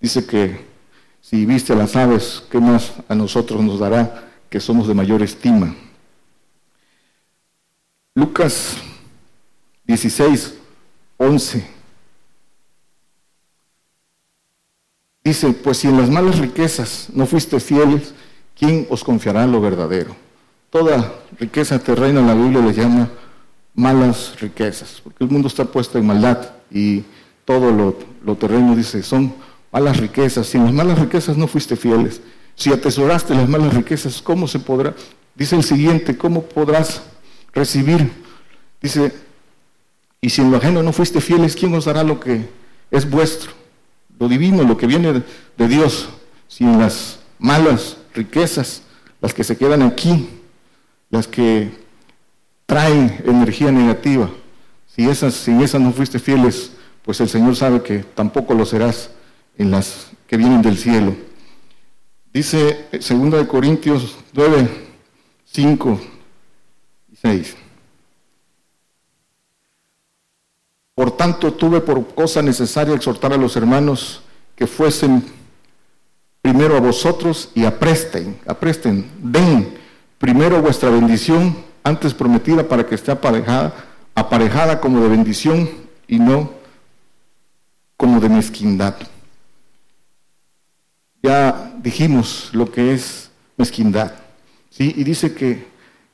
Dice 0.00 0.24
que 0.26 0.64
si 1.20 1.44
viste 1.44 1.72
a 1.72 1.76
las 1.76 1.96
aves, 1.96 2.44
¿qué 2.50 2.60
más 2.60 2.92
a 3.08 3.14
nosotros 3.14 3.60
nos 3.62 3.80
dará 3.80 4.25
que 4.50 4.60
somos 4.60 4.88
de 4.88 4.94
mayor 4.94 5.22
estima? 5.22 5.74
Lucas 8.14 8.76
16, 9.84 10.54
11. 11.18 11.66
Dice, 15.24 15.52
pues 15.52 15.78
si 15.78 15.88
en 15.88 15.96
las 15.96 16.08
malas 16.08 16.38
riquezas 16.38 17.08
no 17.12 17.26
fuiste 17.26 17.58
fieles, 17.58 18.14
¿quién 18.56 18.86
os 18.90 19.02
confiará 19.02 19.46
lo 19.46 19.60
verdadero? 19.60 20.14
Toda 20.70 21.12
riqueza 21.38 21.78
terrena 21.78 22.22
la 22.22 22.34
Biblia 22.34 22.60
le 22.60 22.72
llama 22.72 23.10
malas 23.74 24.40
riquezas, 24.40 25.00
porque 25.02 25.24
el 25.24 25.30
mundo 25.30 25.48
está 25.48 25.64
puesto 25.64 25.98
en 25.98 26.06
maldad 26.06 26.52
y 26.70 27.04
todo 27.44 27.70
lo, 28.24 28.36
terreno 28.36 28.74
dice, 28.74 29.02
son 29.02 29.34
malas 29.70 29.98
riquezas. 29.98 30.46
Si 30.46 30.58
en 30.58 30.64
las 30.64 30.72
malas 30.72 30.98
riquezas 30.98 31.36
no 31.36 31.46
fuiste 31.46 31.76
fieles, 31.76 32.20
si 32.56 32.72
atesoraste 32.72 33.34
las 33.34 33.48
malas 33.48 33.74
riquezas, 33.74 34.20
¿cómo 34.22 34.48
se 34.48 34.58
podrá? 34.58 34.94
Dice 35.34 35.54
el 35.54 35.62
siguiente, 35.62 36.16
¿cómo 36.16 36.42
podrás 36.42 37.02
recibir? 37.52 38.10
Dice, 38.80 39.12
y 40.20 40.30
si 40.30 40.40
en 40.40 40.50
lo 40.50 40.56
ajeno 40.56 40.82
no 40.82 40.92
fuiste 40.92 41.20
fieles, 41.20 41.54
¿quién 41.54 41.74
os 41.74 41.84
dará 41.84 42.02
lo 42.02 42.18
que 42.18 42.48
es 42.90 43.08
vuestro? 43.08 43.52
Lo 44.18 44.28
divino, 44.28 44.62
lo 44.64 44.78
que 44.78 44.86
viene 44.86 45.22
de 45.56 45.68
Dios. 45.68 46.08
Si 46.48 46.64
en 46.64 46.78
las 46.78 47.18
malas 47.38 47.98
riquezas, 48.14 48.82
las 49.20 49.34
que 49.34 49.44
se 49.44 49.58
quedan 49.58 49.82
aquí, 49.82 50.28
las 51.10 51.28
que 51.28 51.70
traen 52.64 53.22
energía 53.26 53.70
negativa. 53.70 54.30
Si 54.86 55.06
esas, 55.06 55.34
si 55.34 55.52
esas 55.62 55.80
no 55.80 55.92
fuiste 55.92 56.18
fieles, 56.18 56.72
pues 57.02 57.20
el 57.20 57.28
Señor 57.28 57.54
sabe 57.54 57.82
que 57.82 57.98
tampoco 57.98 58.54
lo 58.54 58.64
serás 58.64 59.10
en 59.58 59.70
las 59.70 60.08
que 60.26 60.38
vienen 60.38 60.62
del 60.62 60.78
cielo. 60.78 61.14
Dice 62.36 62.84
2 62.92 63.30
de 63.30 63.48
Corintios 63.48 64.14
9, 64.34 64.68
5 65.46 66.00
y 67.10 67.16
6. 67.16 67.56
Por 70.94 71.12
tanto, 71.12 71.54
tuve 71.54 71.80
por 71.80 72.14
cosa 72.14 72.42
necesaria 72.42 72.94
exhortar 72.94 73.32
a 73.32 73.38
los 73.38 73.56
hermanos 73.56 74.20
que 74.54 74.66
fuesen 74.66 75.24
primero 76.42 76.76
a 76.76 76.80
vosotros 76.80 77.52
y 77.54 77.64
apresten, 77.64 78.38
apresten, 78.46 79.10
den 79.22 79.74
primero 80.18 80.60
vuestra 80.60 80.90
bendición 80.90 81.56
antes 81.84 82.12
prometida 82.12 82.68
para 82.68 82.84
que 82.84 82.96
esté 82.96 83.12
aparejada, 83.12 83.74
aparejada 84.14 84.78
como 84.78 85.00
de 85.00 85.08
bendición 85.08 85.70
y 86.06 86.18
no 86.18 86.50
como 87.96 88.20
de 88.20 88.28
mezquindad. 88.28 88.94
Ya 91.22 91.74
dijimos 91.82 92.50
lo 92.52 92.70
que 92.70 92.92
es 92.94 93.30
mezquindad. 93.56 94.12
¿sí? 94.70 94.94
Y 94.96 95.04
dice 95.04 95.34
que, 95.34 95.66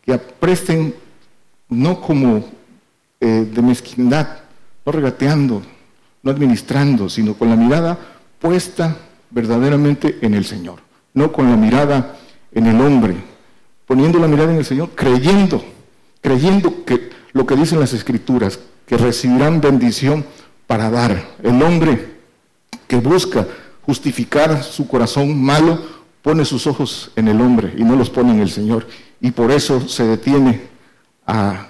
que 0.02 0.12
apresten 0.12 0.94
no 1.68 2.00
como 2.00 2.44
eh, 3.20 3.48
de 3.52 3.62
mezquindad, 3.62 4.28
no 4.84 4.92
regateando, 4.92 5.62
no 6.22 6.30
administrando, 6.30 7.08
sino 7.08 7.34
con 7.34 7.48
la 7.48 7.56
mirada 7.56 7.98
puesta 8.38 8.96
verdaderamente 9.30 10.18
en 10.22 10.34
el 10.34 10.44
Señor, 10.44 10.80
no 11.14 11.32
con 11.32 11.50
la 11.50 11.56
mirada 11.56 12.16
en 12.52 12.66
el 12.66 12.80
hombre, 12.80 13.16
poniendo 13.86 14.18
la 14.18 14.28
mirada 14.28 14.52
en 14.52 14.58
el 14.58 14.64
Señor, 14.64 14.90
creyendo, 14.94 15.64
creyendo 16.20 16.84
que 16.84 17.10
lo 17.32 17.46
que 17.46 17.56
dicen 17.56 17.80
las 17.80 17.92
Escrituras, 17.92 18.58
que 18.86 18.96
recibirán 18.96 19.60
bendición 19.60 20.24
para 20.66 20.90
dar. 20.90 21.36
El 21.42 21.62
hombre 21.62 22.18
que 22.86 22.96
busca 22.96 23.46
justificar 23.92 24.64
su 24.64 24.88
corazón 24.88 25.38
malo, 25.38 25.78
pone 26.22 26.46
sus 26.46 26.66
ojos 26.66 27.10
en 27.14 27.28
el 27.28 27.38
hombre 27.42 27.74
y 27.76 27.84
no 27.84 27.94
los 27.94 28.08
pone 28.08 28.32
en 28.32 28.40
el 28.40 28.48
Señor. 28.48 28.86
Y 29.20 29.32
por 29.32 29.50
eso 29.50 29.86
se 29.86 30.04
detiene 30.04 30.62
a, 31.26 31.68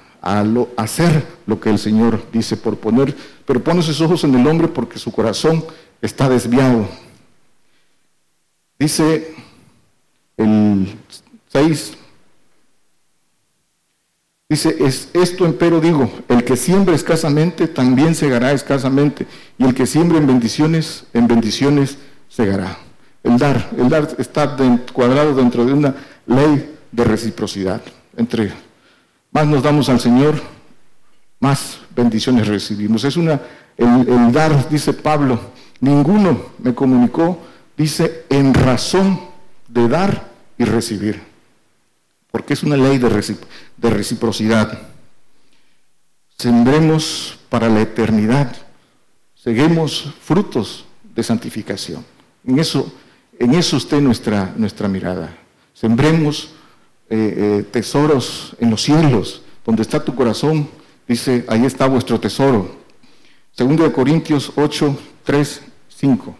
hacer 0.76 1.26
lo 1.46 1.58
que 1.58 1.68
el 1.68 1.80
Señor 1.80 2.22
dice 2.32 2.56
por 2.56 2.76
poner, 2.76 3.12
pero 3.44 3.64
pone 3.64 3.82
sus 3.82 4.00
ojos 4.00 4.22
en 4.22 4.36
el 4.36 4.46
hombre 4.46 4.68
porque 4.68 5.00
su 5.00 5.10
corazón 5.10 5.64
está 6.00 6.28
desviado. 6.28 6.88
Dice 8.78 9.34
el 10.36 10.94
6, 11.48 11.96
Dice, 14.48 14.76
es 14.80 15.08
esto 15.14 15.46
empero 15.46 15.80
digo, 15.80 16.12
el 16.28 16.44
que 16.44 16.58
siembra 16.58 16.94
escasamente 16.94 17.66
también 17.66 18.14
segará 18.14 18.52
escasamente, 18.52 19.26
y 19.56 19.64
el 19.64 19.74
que 19.74 19.86
siembra 19.86 20.18
en 20.18 20.26
bendiciones, 20.26 21.06
en 21.14 21.26
bendiciones 21.26 21.96
segará. 22.32 22.78
El 23.22 23.38
dar, 23.38 23.70
el 23.76 23.88
dar 23.88 24.08
está 24.18 24.56
cuadrado 24.92 25.34
dentro 25.34 25.64
de 25.64 25.72
una 25.72 25.94
ley 26.26 26.76
de 26.90 27.04
reciprocidad. 27.04 27.82
Entre 28.16 28.52
más 29.30 29.46
nos 29.46 29.62
damos 29.62 29.88
al 29.88 30.00
Señor, 30.00 30.40
más 31.40 31.78
bendiciones 31.94 32.48
recibimos. 32.48 33.04
Es 33.04 33.16
una, 33.16 33.40
el, 33.76 34.32
dar, 34.32 34.68
dice 34.68 34.92
Pablo, 34.92 35.40
ninguno 35.80 36.52
me 36.58 36.74
comunicó, 36.74 37.38
dice, 37.76 38.24
en 38.28 38.54
razón 38.54 39.20
de 39.68 39.88
dar 39.88 40.28
y 40.58 40.64
recibir 40.64 41.32
porque 42.32 42.54
es 42.54 42.62
una 42.62 42.76
ley 42.76 42.98
de, 42.98 43.10
reciprocidad. 43.90 44.88
Sembremos 46.38 47.38
para 47.50 47.68
la 47.68 47.82
eternidad, 47.82 48.56
seguimos 49.34 50.12
frutos 50.22 50.86
de 51.14 51.22
santificación. 51.22 52.04
En 52.44 52.58
eso, 52.58 52.92
en 53.38 53.54
eso 53.54 53.76
esté 53.76 54.00
nuestra, 54.00 54.52
nuestra 54.56 54.88
mirada. 54.88 55.36
Sembremos 55.74 56.54
eh, 57.08 57.34
eh, 57.36 57.62
tesoros 57.70 58.56
en 58.58 58.70
los 58.70 58.82
cielos, 58.82 59.42
donde 59.64 59.82
está 59.82 60.04
tu 60.04 60.14
corazón, 60.14 60.68
dice, 61.06 61.44
ahí 61.48 61.64
está 61.64 61.86
vuestro 61.86 62.18
tesoro. 62.18 62.76
Segundo 63.52 63.84
de 63.84 63.92
Corintios 63.92 64.52
8, 64.56 64.98
3, 65.24 65.62
5. 65.88 66.36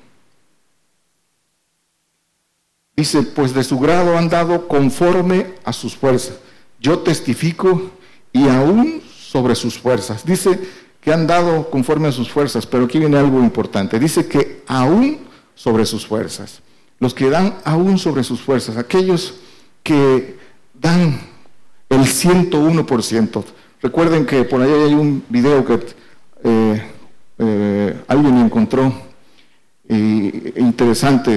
Dice, 2.97 3.23
pues 3.23 3.55
de 3.55 3.65
su 3.65 3.79
grado 3.79 4.17
han 4.17 4.29
dado 4.29 4.69
conforme 4.69 5.55
a 5.65 5.73
sus 5.73 5.97
fuerzas. 5.97 6.39
Yo 6.81 7.01
testifico 7.01 7.91
y 8.33 8.49
aún 8.49 9.03
sobre 9.07 9.55
sus 9.55 9.79
fuerzas. 9.79 10.25
Dice 10.25 10.59
que 11.01 11.13
han 11.13 11.27
dado 11.27 11.71
conforme 11.71 12.09
a 12.09 12.13
sus 12.13 12.31
fuerzas, 12.31 12.67
pero 12.67 12.85
aquí 12.85 12.99
viene 12.99 13.19
algo 13.19 13.41
importante. 13.41 13.99
Dice 13.99 14.27
que 14.27 14.63
aún 14.67 15.19
sobre 15.55 15.87
sus 15.87 16.07
fuerzas. 16.07 16.61
Los 16.99 17.15
que 17.15 17.31
dan 17.31 17.55
aún 17.65 17.99
sobre 17.99 18.25
sus 18.25 18.41
fuerzas, 18.41 18.77
aquellos 18.77 19.35
que 19.83 20.37
dan 20.75 21.21
el 21.89 22.01
101%. 22.01 23.45
Recuerden 23.81 24.25
que 24.27 24.45
por 24.45 24.63
ahí 24.63 24.71
hay 24.71 24.95
un 24.95 25.25
video 25.29 25.65
que 25.65 25.81
eh, 26.45 26.83
eh, 27.39 28.01
alguien 28.07 28.39
encontró 28.39 28.93
interesante 29.89 31.35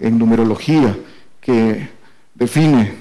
en, 0.00 0.18
numerología 0.18 0.96
que 1.40 1.88
define 2.34 2.94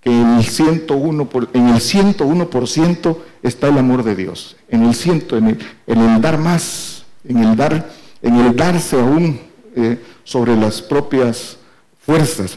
que 0.00 0.10
en 0.10 0.38
el 0.38 0.44
101%, 0.44 1.28
por, 1.28 1.48
en 1.52 1.68
el 1.68 1.76
101% 1.76 3.16
está 3.42 3.68
el 3.68 3.78
amor 3.78 4.02
de 4.02 4.16
Dios, 4.16 4.56
en 4.68 4.84
el, 4.84 4.94
ciento, 4.94 5.36
en 5.36 5.58
el, 5.86 6.20
dar 6.20 6.38
más, 6.38 7.04
en 7.28 7.38
el, 7.38 7.56
dar, 7.56 7.90
en 8.22 8.36
el 8.36 8.56
darse 8.56 8.98
aún 8.98 9.38
eh, 9.76 10.02
sobre 10.24 10.56
las 10.56 10.80
propias 10.80 11.58
fuerzas. 12.00 12.56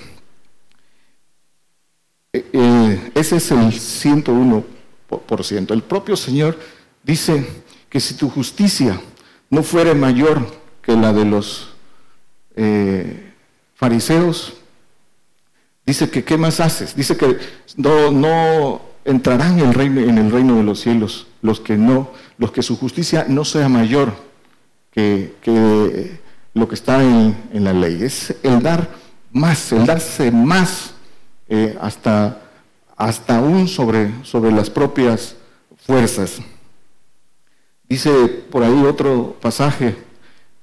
Eh, 2.31 2.45
eh, 2.53 3.11
ese 3.15 3.35
es 3.37 3.51
el 3.51 3.71
101%. 3.71 5.71
El 5.71 5.81
propio 5.81 6.15
Señor 6.15 6.57
dice 7.03 7.45
que 7.89 7.99
si 7.99 8.13
tu 8.13 8.29
justicia 8.29 9.01
no 9.49 9.63
fuere 9.63 9.95
mayor 9.95 10.45
que 10.81 10.95
la 10.95 11.11
de 11.11 11.25
los 11.25 11.71
fariseos. 13.75 14.53
Dice 15.85 16.09
que 16.09 16.23
¿qué 16.23 16.37
más 16.37 16.61
haces? 16.61 16.95
Dice 16.95 17.17
que 17.17 17.37
no, 17.75 18.11
no 18.11 18.81
entrarán 19.03 19.59
en 19.59 19.67
el, 19.67 19.73
reino, 19.73 20.01
en 20.01 20.17
el 20.17 20.31
reino 20.31 20.55
de 20.55 20.63
los 20.63 20.79
cielos 20.79 21.27
los 21.41 21.59
que 21.59 21.77
no, 21.77 22.11
los 22.37 22.51
que 22.51 22.63
su 22.63 22.75
justicia 22.75 23.25
no 23.29 23.45
sea 23.45 23.69
mayor 23.69 24.24
que, 24.95 26.19
lo 26.53 26.67
que 26.67 26.75
está 26.75 27.03
en, 27.03 27.35
en, 27.51 27.63
la 27.63 27.73
ley. 27.73 28.01
Es 28.01 28.33
el 28.41 28.61
dar 28.61 28.89
más, 29.31 29.71
el 29.73 29.85
darse 29.85 30.31
más 30.31 30.93
eh, 31.49 31.77
hasta, 31.81 32.41
hasta 32.95 33.37
aún 33.37 33.67
sobre, 33.67 34.23
sobre 34.23 34.51
las 34.51 34.69
propias 34.69 35.35
fuerzas. 35.85 36.37
Dice 37.87 38.09
por 38.49 38.63
ahí 38.63 38.83
otro 38.83 39.35
pasaje, 39.41 39.95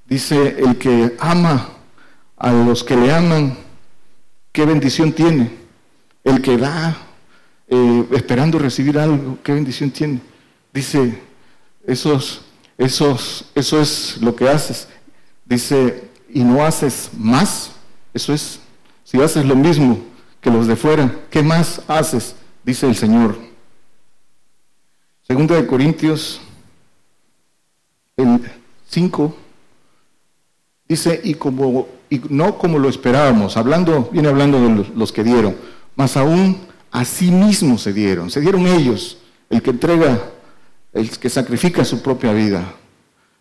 dice, 0.06 0.56
el 0.58 0.76
que 0.78 1.14
ama 1.20 1.68
a 2.36 2.52
los 2.52 2.82
que 2.82 2.96
le 2.96 3.12
aman, 3.12 3.56
qué 4.50 4.64
bendición 4.64 5.12
tiene. 5.12 5.62
El 6.24 6.40
que 6.40 6.56
da 6.56 6.96
eh, 7.68 8.06
esperando 8.12 8.58
recibir 8.58 8.98
algo, 8.98 9.38
qué 9.42 9.52
bendición 9.52 9.90
tiene. 9.90 10.20
Dice, 10.72 11.20
esos, 11.86 12.42
esos, 12.78 13.44
eso 13.54 13.80
es 13.80 14.18
lo 14.20 14.34
que 14.34 14.48
haces. 14.48 14.88
Dice, 15.44 16.08
y 16.28 16.42
no 16.44 16.64
haces 16.64 17.10
más, 17.16 17.72
eso 18.14 18.32
es, 18.32 18.60
si 19.04 19.20
haces 19.20 19.44
lo 19.44 19.56
mismo 19.56 19.98
que 20.40 20.50
los 20.50 20.66
de 20.66 20.76
fuera, 20.76 21.14
¿qué 21.30 21.42
más 21.42 21.82
haces? 21.88 22.34
Dice 22.64 22.86
el 22.86 22.96
Señor. 22.96 23.36
Segunda 25.22 25.54
de 25.56 25.66
Corintios, 25.66 26.40
el 28.16 28.40
5, 28.88 29.36
dice, 30.88 31.20
y 31.22 31.34
como 31.34 31.86
y 32.12 32.20
no 32.28 32.58
como 32.58 32.78
lo 32.78 32.90
esperábamos, 32.90 33.56
hablando, 33.56 34.10
viene 34.12 34.28
hablando 34.28 34.60
de 34.60 34.84
los, 34.94 35.12
que 35.12 35.24
dieron, 35.24 35.56
más 35.96 36.18
aún 36.18 36.60
a 36.90 37.06
sí 37.06 37.30
mismos 37.30 37.80
se 37.80 37.94
dieron, 37.94 38.30
se 38.30 38.42
dieron 38.42 38.66
ellos, 38.66 39.16
el 39.48 39.62
que 39.62 39.70
entrega, 39.70 40.20
el 40.92 41.10
que 41.10 41.30
sacrifica 41.30 41.84
su 41.84 42.02
propia 42.02 42.32
vida 42.32 42.74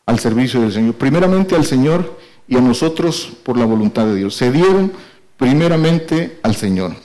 al 0.05 0.19
servicio 0.19 0.61
del 0.61 0.71
Señor, 0.71 0.95
primeramente 0.95 1.55
al 1.55 1.65
Señor 1.65 2.17
y 2.47 2.57
a 2.57 2.61
nosotros 2.61 3.33
por 3.43 3.57
la 3.57 3.65
voluntad 3.65 4.05
de 4.05 4.15
Dios. 4.15 4.35
Se 4.35 4.51
dieron 4.51 4.91
primeramente 5.37 6.39
al 6.43 6.55
Señor. 6.55 6.95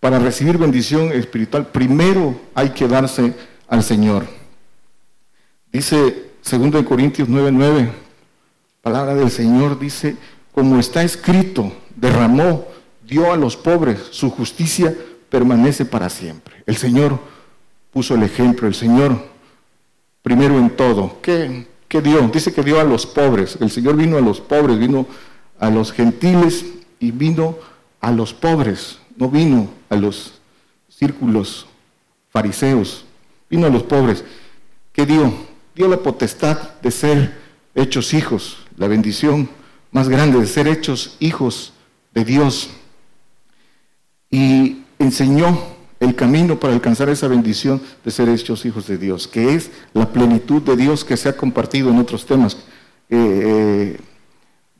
Para 0.00 0.18
recibir 0.18 0.58
bendición 0.58 1.12
espiritual, 1.12 1.66
primero 1.66 2.40
hay 2.54 2.70
que 2.70 2.86
darse 2.86 3.34
al 3.66 3.82
Señor. 3.82 4.26
Dice 5.72 6.30
2 6.48 6.84
Corintios 6.84 7.28
9:9, 7.28 7.90
palabra 8.80 9.14
del 9.14 9.30
Señor 9.30 9.78
dice, 9.78 10.16
como 10.52 10.78
está 10.78 11.02
escrito, 11.02 11.72
derramó, 11.94 12.66
dio 13.06 13.32
a 13.32 13.36
los 13.36 13.56
pobres, 13.56 13.98
su 14.10 14.30
justicia 14.30 14.94
permanece 15.28 15.84
para 15.84 16.08
siempre. 16.08 16.62
El 16.66 16.76
Señor 16.76 17.18
puso 17.92 18.14
el 18.14 18.22
ejemplo, 18.22 18.66
el 18.66 18.74
Señor 18.74 19.22
primero 20.22 20.58
en 20.58 20.70
todo. 20.70 21.20
¿Qué, 21.22 21.66
¿Qué, 21.88 22.00
dio? 22.00 22.20
Dice 22.28 22.52
que 22.52 22.62
dio 22.62 22.80
a 22.80 22.84
los 22.84 23.06
pobres. 23.06 23.58
El 23.60 23.70
Señor 23.70 23.96
vino 23.96 24.16
a 24.16 24.20
los 24.20 24.40
pobres, 24.40 24.78
vino 24.78 25.06
a 25.58 25.70
los 25.70 25.92
gentiles 25.92 26.64
y 27.00 27.10
vino 27.10 27.56
a 28.00 28.12
los 28.12 28.34
pobres. 28.34 28.98
No 29.16 29.28
vino 29.28 29.68
a 29.88 29.96
los 29.96 30.34
círculos 30.88 31.66
fariseos, 32.30 33.04
vino 33.48 33.66
a 33.66 33.70
los 33.70 33.82
pobres. 33.82 34.24
¿Qué 34.92 35.06
dio? 35.06 35.32
Dio 35.74 35.88
la 35.88 35.98
potestad 35.98 36.80
de 36.82 36.90
ser 36.90 37.38
hechos 37.74 38.14
hijos, 38.14 38.58
la 38.76 38.88
bendición 38.88 39.48
más 39.90 40.08
grande 40.08 40.38
de 40.38 40.46
ser 40.46 40.68
hechos 40.68 41.16
hijos 41.20 41.72
de 42.12 42.24
Dios. 42.24 42.70
Y 44.30 44.82
enseñó 44.98 45.77
el 46.00 46.14
camino 46.14 46.58
para 46.60 46.74
alcanzar 46.74 47.08
esa 47.08 47.28
bendición 47.28 47.80
de 48.04 48.10
ser 48.10 48.28
hechos 48.28 48.64
hijos 48.64 48.86
de 48.86 48.98
Dios, 48.98 49.26
que 49.26 49.54
es 49.54 49.70
la 49.94 50.10
plenitud 50.12 50.62
de 50.62 50.76
Dios 50.76 51.04
que 51.04 51.16
se 51.16 51.28
ha 51.28 51.36
compartido 51.36 51.90
en 51.90 51.98
otros 51.98 52.24
temas. 52.24 52.56
Eh, 53.10 53.98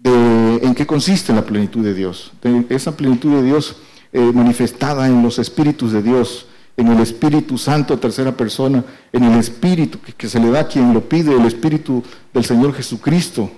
eh, 0.05 0.61
¿En 0.63 0.75
qué 0.75 0.87
consiste 0.87 1.33
la 1.33 1.45
plenitud 1.45 1.85
de 1.85 1.95
Dios? 1.95 2.33
esa 2.69 2.97
plenitud 2.97 3.33
de 3.33 3.43
Dios 3.43 3.77
eh, 4.13 4.21
manifestada 4.33 5.07
en 5.09 5.23
los 5.23 5.39
espíritus 5.39 5.93
de 5.93 6.03
Dios, 6.03 6.47
en 6.77 6.87
el 6.87 7.01
Espíritu 7.01 7.59
Santo, 7.59 7.99
tercera 7.99 8.37
persona, 8.37 8.85
en 9.13 9.25
el 9.25 9.39
Espíritu 9.41 10.01
que, 10.01 10.13
que 10.13 10.29
se 10.29 10.39
le 10.39 10.51
da 10.51 10.61
a 10.61 10.69
quien 10.69 10.95
lo 10.95 11.09
pide, 11.09 11.35
el 11.35 11.45
Espíritu 11.45 12.05
del 12.33 12.45
Señor 12.45 12.73
Jesucristo, 12.73 13.51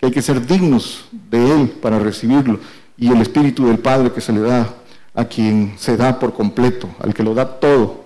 hay 0.00 0.10
que 0.10 0.22
ser 0.22 0.46
dignos 0.46 1.06
de 1.30 1.50
Él 1.50 1.68
para 1.68 1.98
recibirlo, 1.98 2.60
y 2.96 3.08
el 3.08 3.20
Espíritu 3.20 3.66
del 3.66 3.78
Padre 3.78 4.12
que 4.12 4.20
se 4.20 4.32
le 4.32 4.40
da 4.40 4.72
a 5.14 5.24
quien 5.24 5.74
se 5.78 5.96
da 5.96 6.18
por 6.18 6.34
completo, 6.34 6.88
al 7.00 7.14
que 7.14 7.22
lo 7.22 7.34
da 7.34 7.60
todo, 7.60 8.04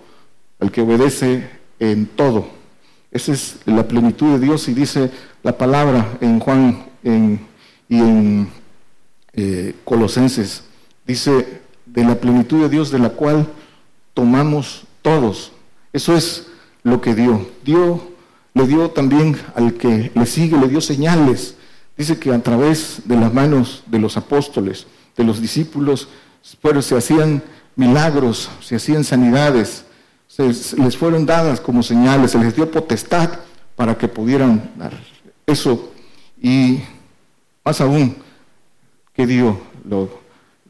al 0.61 0.71
que 0.71 0.83
obedece 0.83 1.49
en 1.79 2.07
todo. 2.07 2.47
Esa 3.11 3.33
es 3.33 3.59
la 3.64 3.88
plenitud 3.88 4.33
de 4.33 4.47
Dios 4.47 4.68
y 4.68 4.75
dice 4.75 5.11
la 5.42 5.57
palabra 5.57 6.18
en 6.21 6.38
Juan 6.40 6.85
y 7.03 7.99
en 7.99 8.49
eh, 9.33 9.75
Colosenses, 9.85 10.64
dice 11.07 11.61
de 11.87 12.05
la 12.05 12.16
plenitud 12.16 12.62
de 12.62 12.68
Dios 12.68 12.90
de 12.90 12.99
la 12.99 13.11
cual 13.11 13.47
tomamos 14.12 14.85
todos. 15.01 15.53
Eso 15.92 16.14
es 16.14 16.49
lo 16.83 17.01
que 17.01 17.14
dio. 17.14 17.49
Dios 17.64 18.01
le 18.53 18.66
dio 18.66 18.90
también 18.90 19.37
al 19.55 19.75
que 19.75 20.11
le 20.14 20.27
sigue, 20.27 20.59
le 20.59 20.68
dio 20.68 20.81
señales 20.81 21.55
Dice 21.99 22.16
que 22.16 22.33
a 22.33 22.40
través 22.40 23.03
de 23.07 23.16
las 23.16 23.35
manos 23.35 23.83
de 23.87 23.99
los 23.99 24.16
apóstoles, 24.16 24.87
de 25.16 25.25
los 25.25 25.42
discípulos, 25.42 26.09
pues, 26.61 26.85
se 26.85 26.96
hacían 26.96 27.42
milagros, 27.77 28.51
se 28.61 28.77
hacían 28.77 29.05
sanidades, 29.05 29.85
se, 30.27 30.48
les 30.48 30.96
fueron 30.96 31.27
dadas 31.27 31.61
como 31.61 31.83
señales, 31.83 32.33
se 32.33 32.38
les 32.38 32.55
dio 32.55 32.70
potestad 32.70 33.31
para 33.77 33.96
que 33.96 34.09
pudieran 34.09 34.70
dar 34.77 34.92
eso. 35.46 35.92
Y 36.40 36.81
más 37.64 37.81
aún, 37.81 38.16
que 39.14 39.27
dio 39.27 39.61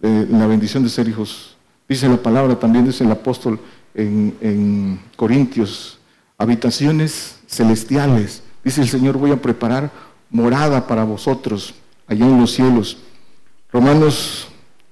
la 0.00 0.46
bendición 0.46 0.82
de 0.82 0.88
ser 0.88 1.08
hijos. 1.08 1.56
Dice 1.88 2.08
la 2.08 2.16
palabra, 2.16 2.58
también 2.58 2.84
dice 2.84 3.04
el 3.04 3.10
apóstol 3.10 3.58
en, 3.94 4.36
en 4.40 5.00
Corintios, 5.16 5.98
habitaciones 6.36 7.40
celestiales. 7.46 8.42
Dice 8.62 8.82
el 8.82 8.88
Señor, 8.88 9.16
voy 9.16 9.32
a 9.32 9.40
preparar 9.40 9.90
morada 10.30 10.86
para 10.86 11.04
vosotros 11.04 11.74
allá 12.06 12.26
en 12.26 12.40
los 12.40 12.52
cielos. 12.52 12.98
Romanos 13.72 14.48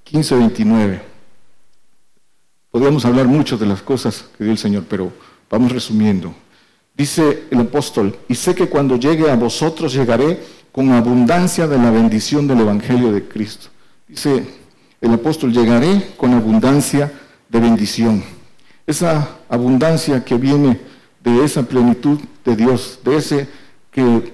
15, 0.07 0.37
29. 0.37 1.03
Podríamos 2.71 3.05
hablar 3.05 3.27
mucho 3.27 3.59
de 3.59 3.67
las 3.67 3.83
cosas 3.83 4.25
que 4.39 4.45
dio 4.45 4.53
el 4.53 4.59
Señor, 4.59 4.85
pero 4.89 5.13
vamos 5.51 5.73
resumiendo. 5.73 6.33
Dice 6.97 7.45
el 7.51 7.59
apóstol, 7.59 8.17
y 8.29 8.37
sé 8.37 8.55
que 8.55 8.69
cuando 8.69 8.97
llegue 8.97 9.29
a 9.29 9.35
vosotros 9.35 9.93
llegaré 9.93 10.41
con 10.71 10.93
abundancia 10.93 11.67
de 11.67 11.79
la 11.79 11.91
bendición 11.91 12.47
del 12.47 12.61
Evangelio 12.61 13.11
de 13.11 13.27
Cristo. 13.27 13.67
Dice 14.07 14.47
el 15.01 15.13
apóstol, 15.13 15.53
llegaré 15.53 16.13
con 16.17 16.35
abundancia 16.35 17.13
de 17.49 17.61
bendición. 17.61 18.23
Esa 18.87 19.39
abundancia 19.49 20.25
que 20.25 20.37
viene 20.37 20.81
de 21.25 21.45
esa 21.45 21.65
plenitud 21.65 22.21
de 22.45 22.55
Dios, 22.55 23.01
de 23.05 23.17
ese 23.17 23.49
que 23.91 24.33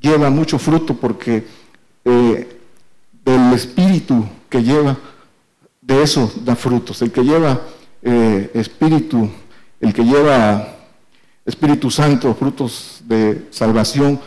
lleva 0.00 0.30
mucho 0.30 0.58
fruto 0.58 0.96
porque 0.96 1.46
eh, 2.06 2.58
del 3.22 3.52
espíritu 3.52 4.24
que 4.48 4.62
lleva, 4.62 4.96
de 5.80 6.02
eso 6.02 6.32
da 6.44 6.56
frutos. 6.56 7.02
El 7.02 7.12
que 7.12 7.22
lleva 7.22 7.60
eh, 8.02 8.50
espíritu, 8.54 9.30
el 9.80 9.92
que 9.92 10.04
lleva 10.04 10.70
Espíritu 11.44 11.90
Santo, 11.90 12.34
frutos 12.34 13.02
de 13.04 13.48
salvación 13.50 14.18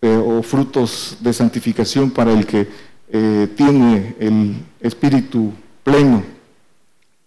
eh, 0.00 0.16
o 0.16 0.42
frutos 0.42 1.16
de 1.20 1.32
santificación 1.32 2.10
para 2.10 2.32
el 2.32 2.46
que 2.46 2.92
tiene 3.56 4.16
el 4.18 4.56
espíritu 4.80 5.52
pleno. 5.84 6.22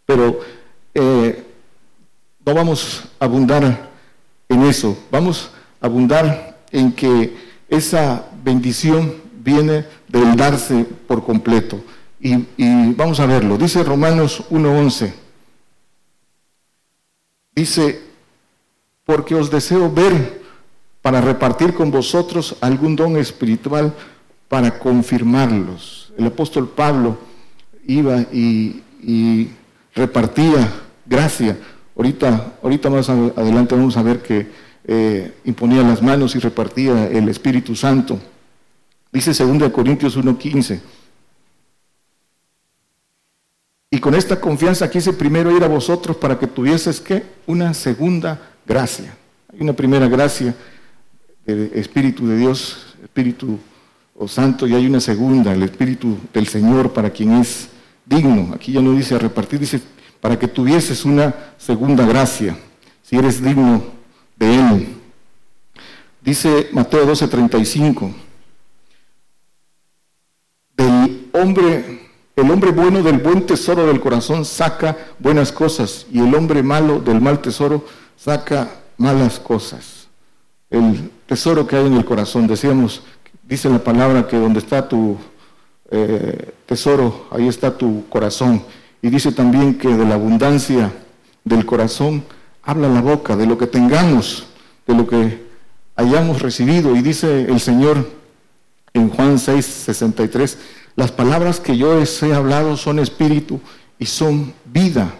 Pero 0.07 0.39
no 2.45 2.53
vamos 2.53 3.03
a 3.19 3.25
abundar 3.25 3.91
en 4.49 4.63
eso, 4.63 4.97
vamos 5.11 5.51
a 5.81 5.85
abundar 5.85 6.59
en 6.71 6.91
que 6.91 7.35
esa 7.67 8.25
bendición 8.43 9.15
viene 9.43 9.85
del 10.07 10.35
darse 10.35 10.85
por 11.07 11.23
completo. 11.23 11.81
Y, 12.19 12.35
vamos 12.93 13.19
a 13.19 13.25
verlo. 13.25 13.57
Dice 13.57 13.83
Romanos 13.83 14.43
1.11. 14.49 15.13
Dice, 17.55 18.01
porque 19.05 19.35
os 19.35 19.49
deseo 19.49 19.91
ver 19.91 20.41
para 21.01 21.21
repartir 21.21 21.73
con 21.73 21.91
vosotros 21.91 22.57
algún 22.61 22.95
don 22.95 23.17
espiritual 23.17 23.93
para 24.47 24.79
confirmarlos. 24.79 26.11
El 26.17 26.27
apóstol 26.27 26.69
Pablo 26.69 27.17
iba 27.85 28.21
y, 28.31 28.81
repartía 29.93 30.67
gracia. 31.05 31.57
Ahorita, 31.95 32.55
ahorita 32.61 32.89
más 32.89 33.07
adelante 33.07 33.75
vamos 33.75 33.95
a 33.95 34.01
ver 34.01 34.21
que 34.21 34.47
eh, 34.87 35.33
imponía 35.45 35.83
las 35.83 36.01
manos 36.01 36.35
y 36.35 36.39
repartía 36.39 37.07
el 37.07 37.29
Espíritu 37.29 37.75
Santo. 37.75 38.19
Dice 39.11 39.31
2 39.31 39.71
Corintios 39.71 40.17
1.15. 40.17 40.79
Y 43.95 43.99
con 43.99 44.13
esta 44.13 44.41
confianza 44.41 44.89
quise 44.89 45.13
primero 45.13 45.55
ir 45.55 45.63
a 45.63 45.69
vosotros 45.69 46.17
para 46.17 46.37
que 46.37 46.47
tuvieses 46.47 46.99
que 46.99 47.23
una 47.47 47.73
segunda 47.73 48.51
gracia. 48.65 49.15
Hay 49.53 49.61
una 49.61 49.71
primera 49.71 50.09
gracia 50.09 50.53
del 51.45 51.71
Espíritu 51.73 52.27
de 52.27 52.37
Dios, 52.37 52.93
Espíritu 53.01 53.57
Santo, 54.27 54.67
y 54.67 54.75
hay 54.75 54.85
una 54.85 54.99
segunda, 54.99 55.53
el 55.53 55.63
Espíritu 55.63 56.17
del 56.33 56.45
Señor, 56.45 56.91
para 56.91 57.09
quien 57.09 57.35
es 57.39 57.69
digno. 58.05 58.53
Aquí 58.53 58.73
ya 58.73 58.81
no 58.81 58.91
dice 58.91 59.15
a 59.15 59.17
repartir, 59.17 59.61
dice 59.61 59.79
para 60.19 60.37
que 60.37 60.49
tuvieses 60.49 61.05
una 61.05 61.33
segunda 61.57 62.05
gracia, 62.05 62.57
si 63.01 63.15
eres 63.15 63.41
digno 63.41 63.81
de 64.35 64.55
Él. 64.55 64.87
Dice 66.21 66.67
Mateo 66.73 67.07
12:35, 67.07 68.13
del 70.75 71.29
hombre, 71.31 71.94
el 72.35 72.51
hombre 72.51 72.71
bueno 72.71 73.01
del 73.01 73.19
buen 73.19 73.45
tesoro 73.45 73.87
del 73.87 74.01
corazón 74.01 74.43
saca 74.43 74.97
buenas 75.19 75.51
cosas 75.51 76.05
y 76.11 76.19
el 76.19 76.33
hombre 76.35 76.61
malo 76.63 76.99
del 76.99 77.21
mal 77.21 77.39
tesoro 77.41 77.85
saca 78.17 78.69
malas 78.97 79.39
cosas. 79.39 80.07
El 80.69 81.11
tesoro 81.27 81.65
que 81.65 81.77
hay 81.77 81.87
en 81.87 81.93
el 81.93 82.03
corazón, 82.03 82.47
decíamos, 82.47 83.03
dice 83.43 83.69
la 83.69 83.79
palabra 83.79 84.27
que 84.27 84.37
donde 84.37 84.59
está 84.59 84.87
tu 84.87 85.17
eh, 85.91 86.53
tesoro, 86.65 87.27
ahí 87.31 87.47
está 87.47 87.77
tu 87.77 88.07
corazón. 88.09 88.63
Y 89.01 89.09
dice 89.09 89.31
también 89.31 89.77
que 89.77 89.87
de 89.87 90.05
la 90.05 90.15
abundancia 90.15 90.91
del 91.43 91.65
corazón 91.65 92.23
habla 92.63 92.89
la 92.89 93.01
boca, 93.01 93.35
de 93.35 93.45
lo 93.45 93.57
que 93.57 93.67
tengamos, 93.67 94.47
de 94.87 94.95
lo 94.95 95.07
que 95.07 95.45
hayamos 95.95 96.41
recibido. 96.41 96.95
Y 96.95 97.01
dice 97.01 97.43
el 97.43 97.59
Señor 97.59 98.09
en 98.93 99.09
Juan 99.09 99.37
6, 99.37 99.65
63, 99.65 100.57
las 100.95 101.11
palabras 101.11 101.59
que 101.59 101.77
yo 101.77 101.99
les 101.99 102.21
he 102.23 102.33
hablado 102.33 102.77
son 102.77 102.99
espíritu 102.99 103.59
y 103.99 104.05
son 104.05 104.53
vida, 104.65 105.13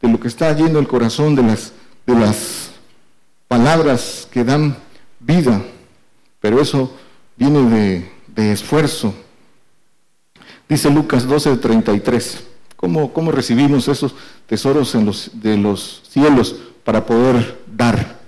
de 0.00 0.08
lo 0.08 0.18
que 0.18 0.28
está 0.28 0.54
yendo 0.54 0.78
el 0.78 0.88
corazón, 0.88 1.34
de 1.34 1.42
las, 1.42 1.72
de 2.06 2.14
las 2.14 2.70
palabras 3.48 4.28
que 4.30 4.44
dan 4.44 4.76
vida. 5.20 5.62
Pero 6.40 6.60
eso 6.60 6.92
viene 7.36 7.62
de, 7.70 8.12
de 8.34 8.52
esfuerzo, 8.52 9.14
Dice 10.72 10.88
Lucas 10.88 11.26
12, 11.26 11.58
33. 11.58 12.44
¿Cómo, 12.76 13.12
¿Cómo, 13.12 13.30
recibimos 13.30 13.88
esos 13.88 14.14
tesoros 14.46 14.94
en 14.94 15.04
los, 15.04 15.30
de 15.34 15.58
los 15.58 16.00
cielos 16.08 16.56
para 16.82 17.04
poder 17.04 17.60
dar? 17.66 18.20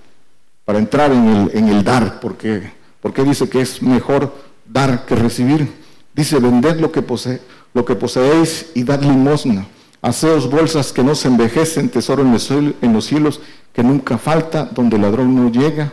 Para 0.63 0.77
entrar 0.77 1.11
en 1.11 1.27
el, 1.27 1.57
en 1.57 1.69
el 1.69 1.83
dar. 1.83 2.19
Porque, 2.19 2.71
porque 3.01 3.23
dice 3.23 3.49
que 3.49 3.61
es 3.61 3.81
mejor 3.81 4.31
dar 4.63 5.07
que 5.07 5.15
recibir. 5.15 5.73
Dice, 6.15 6.39
vended 6.39 6.79
lo 6.79 6.91
que, 6.93 7.01
poseéis 7.01 8.67
y 8.73 8.83
dad 8.83 9.01
limosna. 9.01 9.67
Haceos 10.01 10.49
bolsas 10.49 10.93
que 10.93 11.03
no 11.03 11.13
se 11.13 11.27
envejecen, 11.27 11.89
tesoro 11.89 12.21
en 12.21 12.31
los, 12.31 13.05
cielos 13.05 13.41
que 13.73 13.83
nunca 13.83 14.17
falta, 14.17 14.63
donde 14.63 14.95
el 14.95 15.01
ladrón 15.01 15.35
no 15.35 15.51
llega, 15.51 15.91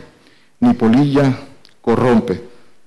ni 0.61 0.73
polilla 0.73 1.37
corrompe. 1.81 2.41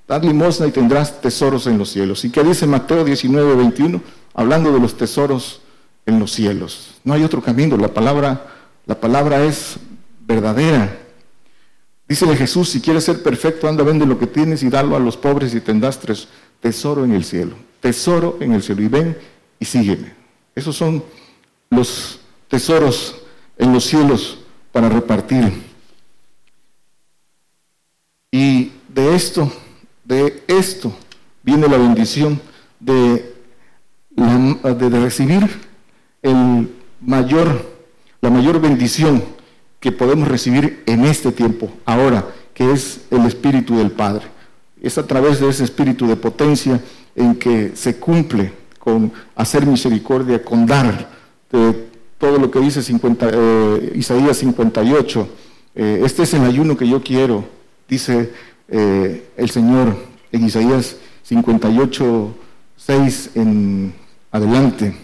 Dad 0.09 0.23
limosna 0.23 0.67
y 0.67 0.71
tendrás 0.71 1.21
tesoros 1.21 1.67
en 1.67 1.77
los 1.77 1.91
cielos. 1.91 2.25
¿Y 2.25 2.31
qué 2.31 2.43
dice 2.43 2.67
Mateo 2.67 3.05
19, 3.05 3.55
21? 3.55 4.01
Hablando 4.33 4.73
de 4.73 4.81
los 4.81 4.97
tesoros 4.97 5.61
en 6.07 6.19
los 6.19 6.33
cielos. 6.33 6.95
No 7.05 7.13
hay 7.13 7.23
otro 7.23 7.43
camino. 7.43 7.77
La 7.77 7.89
palabra, 7.89 8.47
la 8.87 8.99
palabra 8.99 9.45
es 9.45 9.77
verdadera. 10.27 10.97
Dícele 12.09 12.37
Jesús, 12.37 12.71
si 12.71 12.81
quieres 12.81 13.05
ser 13.05 13.23
perfecto, 13.23 13.69
anda, 13.69 13.83
vende 13.83 14.07
lo 14.07 14.17
que 14.19 14.29
tienes 14.29 14.63
y 14.63 14.71
dalo 14.71 14.95
a 14.95 15.01
los 15.01 15.17
pobres 15.17 15.55
y 15.55 15.61
tendrás 15.61 15.99
tesoro 16.61 17.05
en 17.05 17.13
el 17.13 17.25
cielo. 17.25 17.57
Tesoro 17.81 18.39
en 18.41 18.53
el 18.53 18.63
cielo. 18.63 18.83
Y 18.83 18.89
ven 18.89 19.17
y 19.59 19.65
sígueme. 19.65 20.13
Esos 20.55 20.77
son 20.77 21.03
los 21.71 22.21
tesoros 22.49 23.17
en 23.59 23.73
los 23.73 23.85
cielos 23.85 24.39
para 24.73 24.89
repartir. 24.89 25.53
Y 28.31 28.73
de 28.89 29.15
esto 29.15 29.51
de 30.07 30.43
esto 30.47 30.93
viene 31.43 31.69
la 31.69 31.79
bendición 31.79 32.41
de, 32.79 33.35
de, 34.11 34.89
recibir 34.91 35.49
el 36.23 36.71
mayor, 37.01 37.69
la 38.21 38.31
mayor 38.31 38.61
bendición 38.61 39.23
que 39.81 39.93
podemos 39.93 40.29
recibir 40.29 40.83
en 40.87 41.05
este 41.05 41.33
tiempo, 41.33 41.71
ahora, 41.85 42.27
que 42.55 42.73
es 42.73 43.01
el 43.11 43.27
Espíritu 43.27 43.77
del 43.77 43.91
Padre. 43.91 44.27
Es 44.81 44.99
a 44.99 45.07
través 45.07 45.41
de 45.41 45.49
ese 45.49 45.65
Espíritu 45.65 46.07
de 46.07 46.17
potencia 46.17 46.81
en 47.15 47.35
que 47.35 47.73
se 47.75 47.97
cumple 47.97 48.53
con 48.79 49.13
hacer 49.35 49.67
misericordia, 49.67 50.45
con 50.45 50.67
dar, 50.67 51.09
de 51.51 51.89
todo 52.19 52.39
lo 52.39 52.51
que 52.51 52.61
dice 52.61 52.83
50, 52.83 53.31
eh, 53.33 53.93
Isaías 53.97 54.37
58. 54.37 55.29
Eh, 55.75 56.03
este 56.05 56.23
es 56.23 56.35
el 56.35 56.43
ayuno 56.43 56.77
que 56.77 56.89
yo 56.89 57.03
quiero, 57.03 57.45
dice 57.89 58.33
eh, 58.69 59.29
el 59.37 59.51
Señor 59.51 59.97
en 60.33 60.45
Isaías 60.45 60.97
58, 61.23 62.35
6 62.77 63.31
en 63.35 63.95
adelante. 64.31 64.97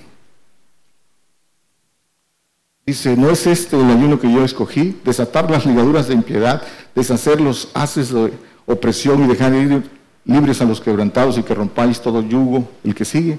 Dice, 2.85 3.17
¿no 3.17 3.31
es 3.31 3.47
este 3.47 3.77
el 3.77 3.91
ayuno 3.91 4.19
que 4.19 4.33
yo 4.33 4.45
escogí? 4.45 4.99
Desatar 5.05 5.51
las 5.51 5.65
ligaduras 5.67 6.09
de 6.09 6.15
impiedad, 6.15 6.63
deshacer 6.95 7.41
los 7.41 7.69
haces 7.75 8.13
de 8.13 8.33
opresión 8.67 9.25
y 9.25 9.27
dejar 9.27 9.55
ir 9.55 9.91
libres 10.25 10.61
a 10.61 10.65
los 10.65 10.81
quebrantados 10.81 11.39
y 11.39 11.43
que 11.43 11.55
rompáis 11.55 12.01
todo 12.01 12.23
yugo, 12.23 12.69
el 12.85 12.95
que 12.95 13.05
sigue. 13.05 13.39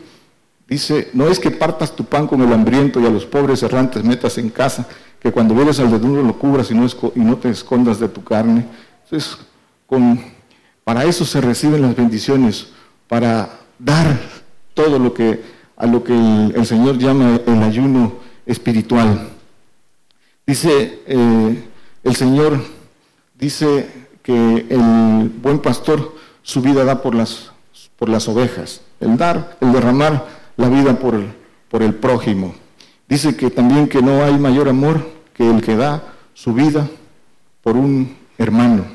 Dice, 0.67 1.09
no 1.13 1.27
es 1.27 1.39
que 1.39 1.51
partas 1.51 1.95
tu 1.95 2.05
pan 2.05 2.27
con 2.27 2.41
el 2.41 2.51
hambriento 2.51 2.99
y 2.99 3.05
a 3.05 3.09
los 3.09 3.25
pobres 3.25 3.63
errantes 3.63 4.03
metas 4.03 4.37
en 4.37 4.49
casa, 4.49 4.87
que 5.19 5.31
cuando 5.31 5.55
vienes 5.55 5.79
al 5.79 5.91
desnudo 5.91 6.23
lo 6.23 6.37
cubras 6.37 6.71
y 6.71 6.73
no, 6.73 6.85
y 7.15 7.19
no 7.19 7.37
te 7.37 7.49
escondas 7.49 7.99
de 7.99 8.09
tu 8.09 8.23
carne. 8.23 8.65
Entonces, 9.03 9.37
para 10.83 11.05
eso 11.05 11.25
se 11.25 11.39
reciben 11.41 11.81
las 11.81 11.95
bendiciones, 11.95 12.67
para 13.07 13.59
dar 13.79 14.19
todo 14.73 14.99
lo 14.99 15.13
que 15.13 15.53
a 15.75 15.85
lo 15.87 16.03
que 16.03 16.13
el, 16.13 16.65
Señor 16.65 16.97
llama 16.97 17.41
el 17.45 17.63
ayuno 17.63 18.13
espiritual. 18.45 19.29
Dice 20.45 21.01
eh, 21.05 21.63
el 22.03 22.15
Señor, 22.15 22.63
dice 23.37 23.89
que 24.23 24.65
el 24.69 25.29
buen 25.41 25.59
pastor 25.59 26.15
su 26.41 26.61
vida 26.61 26.83
da 26.83 27.01
por 27.01 27.13
las, 27.13 27.51
por 27.97 28.09
las 28.09 28.27
ovejas, 28.27 28.81
el 28.99 29.17
dar, 29.17 29.57
el 29.61 29.71
derramar 29.71 30.25
la 30.57 30.69
vida 30.69 30.97
por 30.97 31.21
por 31.73 31.81
el 31.81 31.95
prójimo. 31.95 32.53
Dice 33.09 33.35
que 33.35 33.49
también 33.49 33.89
que 33.89 33.99
no 33.99 34.23
hay 34.23 34.37
mayor 34.37 34.69
amor 34.69 35.09
que 35.33 35.49
el 35.49 35.59
que 35.59 35.75
da 35.75 36.03
su 36.35 36.53
vida 36.53 36.87
por 37.63 37.75
un 37.75 38.15
hermano. 38.37 38.85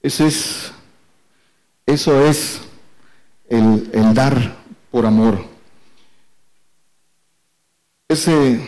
Ese 0.00 0.26
es, 0.26 0.72
eso 1.84 2.24
es 2.24 2.62
el, 3.50 4.14
dar 4.14 4.56
por 4.90 5.04
amor. 5.04 5.44
Ese 8.08 8.66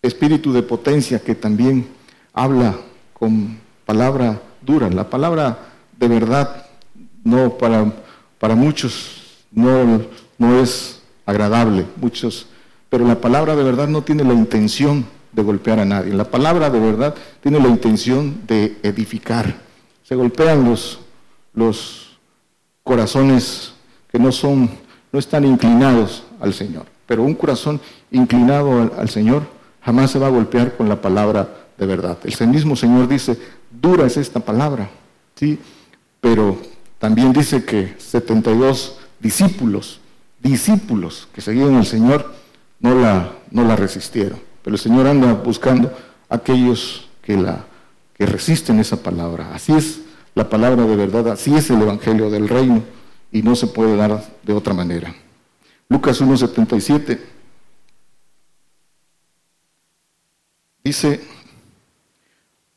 espíritu 0.00 0.54
de 0.54 0.62
potencia 0.62 1.18
que 1.18 1.34
también 1.34 1.86
habla 2.32 2.78
con 3.12 3.58
palabra 3.84 4.40
dura, 4.60 4.88
la 4.90 5.08
palabra 5.08 5.58
de 5.98 6.08
verdad 6.08 6.66
no 7.24 7.56
para, 7.58 7.92
para 8.38 8.54
muchos 8.54 9.44
no, 9.50 10.02
no 10.38 10.60
es 10.60 11.02
agradable, 11.26 11.86
muchos, 11.96 12.46
pero 12.88 13.06
la 13.06 13.20
palabra 13.20 13.54
de 13.56 13.62
verdad 13.62 13.88
no 13.88 14.02
tiene 14.02 14.24
la 14.24 14.34
intención 14.34 15.06
de 15.32 15.42
golpear 15.42 15.78
a 15.80 15.84
nadie. 15.84 16.12
La 16.12 16.24
palabra 16.24 16.68
de 16.70 16.80
verdad 16.80 17.14
tiene 17.40 17.58
la 17.60 17.68
intención 17.68 18.40
de 18.46 18.78
edificar 18.82 19.54
se 20.12 20.16
golpean 20.16 20.64
los, 20.64 20.98
los 21.54 22.18
corazones 22.82 23.72
que 24.10 24.18
no 24.18 24.30
son, 24.30 24.68
no 25.10 25.18
están 25.18 25.44
inclinados 25.44 26.24
al 26.38 26.52
Señor. 26.52 26.84
Pero 27.06 27.22
un 27.22 27.34
corazón 27.34 27.80
inclinado 28.10 28.90
al, 28.98 29.08
Señor 29.08 29.44
jamás 29.80 30.10
se 30.10 30.18
va 30.18 30.26
a 30.26 30.30
golpear 30.30 30.76
con 30.76 30.88
la 30.88 31.00
palabra 31.00 31.48
de 31.78 31.86
verdad. 31.86 32.18
El 32.24 32.48
mismo 32.48 32.76
Señor 32.76 33.08
dice, 33.08 33.38
dura 33.82 34.06
es 34.06 34.16
esta 34.16 34.40
palabra, 34.40 34.88
¿sí? 35.34 35.58
Pero 36.20 36.56
también 36.98 37.32
dice 37.32 37.64
que 37.64 37.94
72 37.98 38.98
discípulos, 39.18 40.00
discípulos 40.40 41.28
que 41.34 41.40
seguían 41.40 41.74
al 41.74 41.84
Señor, 41.84 42.32
no 42.78 42.94
la, 42.94 43.32
no 43.50 43.64
la 43.64 43.74
resistieron. 43.74 44.38
Pero 44.62 44.76
el 44.76 44.80
Señor 44.80 45.08
anda 45.08 45.34
buscando 45.34 45.92
a 46.28 46.36
aquellos 46.36 47.08
que 47.20 47.36
la 47.36 47.66
que 48.14 48.26
resisten 48.26 48.78
esa 48.78 49.02
palabra. 49.02 49.52
Así 49.52 49.72
es 49.72 50.00
la 50.34 50.48
palabra 50.48 50.84
de 50.84 50.96
verdad, 50.96 51.28
así 51.28 51.54
es 51.54 51.68
el 51.70 51.82
Evangelio 51.82 52.30
del 52.30 52.48
Reino 52.48 52.84
y 53.32 53.42
no 53.42 53.56
se 53.56 53.66
puede 53.66 53.96
dar 53.96 54.24
de 54.42 54.52
otra 54.52 54.74
manera. 54.74 55.12
Lucas 55.88 56.22
1.77 56.22 57.18
dice, 60.84 61.20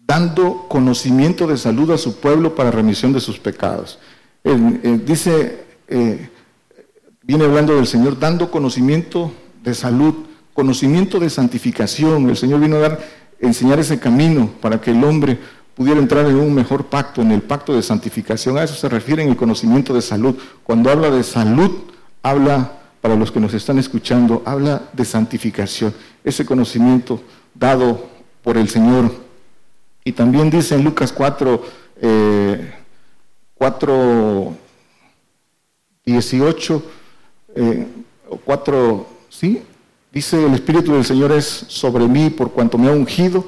dando 0.06 0.68
conocimiento 0.68 1.48
de 1.48 1.58
salud 1.58 1.92
a 1.92 1.98
su 1.98 2.20
pueblo 2.20 2.56
para 2.56 2.72
remisión 2.72 3.14
de 3.14 3.20
sus 3.20 3.40
pecados. 3.40 4.00
dice, 5.06 5.66
eh, 5.88 6.30
viene 7.24 7.46
hablando 7.46 7.76
del 7.76 7.88
Señor, 7.88 8.20
dando 8.20 8.52
conocimiento 8.52 9.32
de 9.64 9.74
salud, 9.74 10.14
conocimiento 10.54 11.20
de 11.20 11.30
santificación. 11.30 12.30
El 12.30 12.38
Señor 12.38 12.60
vino 12.60 12.76
a 12.76 12.80
dar 12.80 13.00
enseñar 13.40 13.80
ese 13.80 14.00
camino 14.00 14.50
para 14.62 14.80
que 14.80 14.92
el 14.92 15.04
hombre 15.04 15.38
pudiera 15.76 16.00
entrar 16.00 16.26
en 16.26 16.36
un 16.36 16.54
mejor 16.54 16.86
pacto, 16.86 17.22
en 17.22 17.32
el 17.32 17.42
pacto 17.42 17.74
de 17.74 17.82
santificación. 17.82 18.58
A 18.58 18.64
eso 18.64 18.76
se 18.76 18.88
refiere 18.88 19.24
en 19.24 19.30
el 19.30 19.36
conocimiento 19.36 19.94
de 19.94 20.02
salud. 20.02 20.36
Cuando 20.64 20.90
habla 20.90 21.10
de 21.10 21.24
salud, 21.24 21.72
habla 22.24 22.72
para 23.02 23.16
los 23.16 23.32
que 23.32 23.40
nos 23.40 23.54
están 23.54 23.78
escuchando, 23.78 24.42
habla 24.46 24.84
de 24.94 25.06
santificación, 25.06 25.94
ese 26.24 26.46
conocimiento 26.46 27.22
dado 27.54 28.08
por 28.42 28.58
el 28.58 28.70
Señor. 28.70 29.25
Y 30.08 30.12
también 30.12 30.52
dice 30.52 30.76
en 30.76 30.84
Lucas 30.84 31.12
4, 31.12 31.64
4, 33.56 34.54
18, 36.06 36.84
4, 38.46 39.08
¿sí? 39.30 39.64
Dice, 40.14 40.46
el 40.46 40.54
Espíritu 40.54 40.94
del 40.94 41.04
Señor 41.04 41.32
es 41.32 41.46
sobre 41.46 42.08
mí 42.08 42.30
por 42.30 42.52
cuanto 42.52 42.78
me 42.78 42.88
ha 42.88 42.92
ungido 42.92 43.44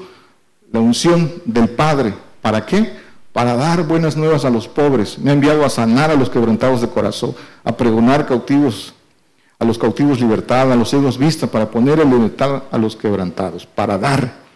la 0.72 0.80
unción 0.80 1.32
del 1.46 1.70
Padre. 1.70 2.16
¿Para 2.42 2.66
qué? 2.66 2.92
Para 3.32 3.56
dar 3.56 3.84
buenas 3.84 4.18
nuevas 4.18 4.44
a 4.44 4.50
los 4.50 4.68
pobres. 4.68 5.20
Me 5.20 5.30
ha 5.30 5.34
enviado 5.34 5.64
a 5.64 5.70
sanar 5.70 6.10
a 6.10 6.16
los 6.16 6.30
quebrantados 6.32 6.82
de 6.82 6.90
corazón, 6.90 7.36
a 7.64 7.78
pregonar 7.78 8.26
cautivos, 8.26 8.96
a 9.60 9.66
los 9.66 9.78
cautivos 9.78 10.20
libertad, 10.20 10.72
a 10.72 10.76
los 10.76 10.90
ciegos 10.90 11.20
vista, 11.20 11.46
para 11.46 11.70
poner 11.70 12.00
el 12.00 12.10
libertad 12.10 12.64
a 12.72 12.78
los 12.80 12.96
quebrantados, 12.96 13.68
para 13.68 14.00
dar, 14.00 14.47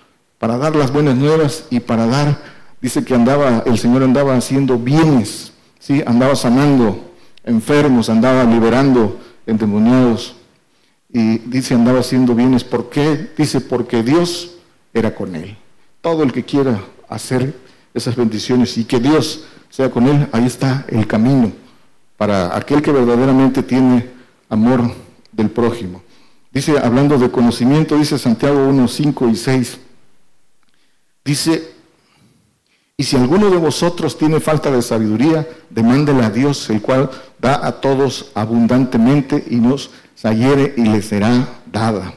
para 0.41 0.57
dar 0.57 0.75
las 0.75 0.91
buenas 0.91 1.15
nuevas 1.15 1.65
y 1.69 1.81
para 1.81 2.07
dar, 2.07 2.41
dice 2.81 3.05
que 3.05 3.13
andaba, 3.13 3.61
el 3.67 3.77
Señor 3.77 4.01
andaba 4.01 4.35
haciendo 4.35 4.79
bienes, 4.79 5.53
¿sí? 5.77 6.01
andaba 6.07 6.35
sanando 6.35 7.11
enfermos, 7.43 8.09
andaba 8.09 8.43
liberando 8.43 9.19
endemoniados 9.45 10.35
y 11.13 11.37
dice 11.37 11.75
andaba 11.75 11.99
haciendo 11.99 12.33
bienes. 12.33 12.63
¿Por 12.63 12.89
qué? 12.89 13.29
Dice 13.37 13.61
porque 13.61 14.01
Dios 14.01 14.55
era 14.95 15.13
con 15.13 15.35
él. 15.35 15.55
Todo 16.01 16.23
el 16.23 16.33
que 16.33 16.43
quiera 16.43 16.81
hacer 17.07 17.53
esas 17.93 18.15
bendiciones 18.15 18.79
y 18.79 18.85
que 18.85 18.99
Dios 18.99 19.45
sea 19.69 19.91
con 19.91 20.07
él, 20.07 20.27
ahí 20.31 20.47
está 20.47 20.85
el 20.87 21.05
camino 21.05 21.51
para 22.17 22.57
aquel 22.57 22.81
que 22.81 22.91
verdaderamente 22.91 23.61
tiene 23.61 24.09
amor 24.49 24.91
del 25.31 25.51
prójimo. 25.51 26.01
Dice, 26.51 26.79
hablando 26.79 27.19
de 27.19 27.29
conocimiento, 27.29 27.95
dice 27.95 28.17
Santiago 28.17 28.67
1, 28.67 28.87
5 28.87 29.29
y 29.29 29.35
6, 29.35 29.79
dice, 31.23 31.73
y 32.97 33.03
si 33.03 33.15
alguno 33.15 33.49
de 33.49 33.57
vosotros 33.57 34.17
tiene 34.17 34.39
falta 34.39 34.69
de 34.69 34.81
sabiduría, 34.81 35.47
demándele 35.69 36.23
a 36.23 36.29
Dios, 36.29 36.69
el 36.69 36.81
cual 36.81 37.09
da 37.39 37.65
a 37.65 37.81
todos 37.81 38.31
abundantemente 38.35 39.43
y 39.49 39.55
nos 39.55 39.89
sayere 40.13 40.75
y 40.77 40.83
le 40.83 41.01
será 41.01 41.47
dada. 41.65 42.13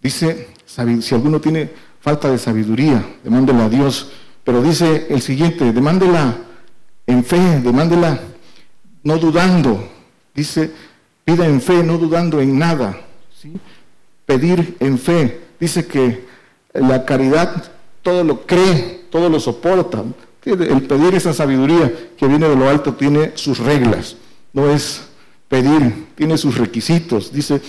Dice, 0.00 0.48
si 0.66 1.14
alguno 1.14 1.40
tiene 1.40 1.70
falta 2.00 2.30
de 2.30 2.38
sabiduría, 2.38 3.04
demándela 3.22 3.66
a 3.66 3.68
Dios. 3.68 4.10
Pero 4.42 4.62
dice 4.62 5.06
el 5.10 5.22
siguiente, 5.22 5.72
demándela 5.72 6.36
en 7.06 7.24
fe, 7.24 7.60
demándela 7.60 8.18
no 9.02 9.18
dudando. 9.18 9.88
Dice, 10.34 10.72
pida 11.24 11.46
en 11.46 11.60
fe, 11.60 11.82
no 11.82 11.98
dudando 11.98 12.40
en 12.40 12.58
nada. 12.58 12.98
¿sí? 13.40 13.52
Pedir 14.26 14.76
en 14.80 14.98
fe. 14.98 15.40
Dice 15.60 15.86
que 15.86 16.26
la 16.74 17.04
caridad 17.04 17.70
todo 18.08 18.24
lo 18.24 18.46
cree, 18.46 19.04
todo 19.10 19.28
lo 19.28 19.38
soporta. 19.38 20.02
El 20.42 20.82
pedir 20.86 21.14
esa 21.14 21.34
sabiduría 21.34 21.92
que 22.16 22.26
viene 22.26 22.48
de 22.48 22.56
lo 22.56 22.66
alto 22.66 22.94
tiene 22.94 23.32
sus 23.34 23.58
reglas. 23.58 24.16
No 24.54 24.70
es 24.70 25.02
pedir, 25.46 26.06
tiene 26.14 26.38
sus 26.38 26.56
requisitos. 26.56 27.30
Dice, 27.30 27.60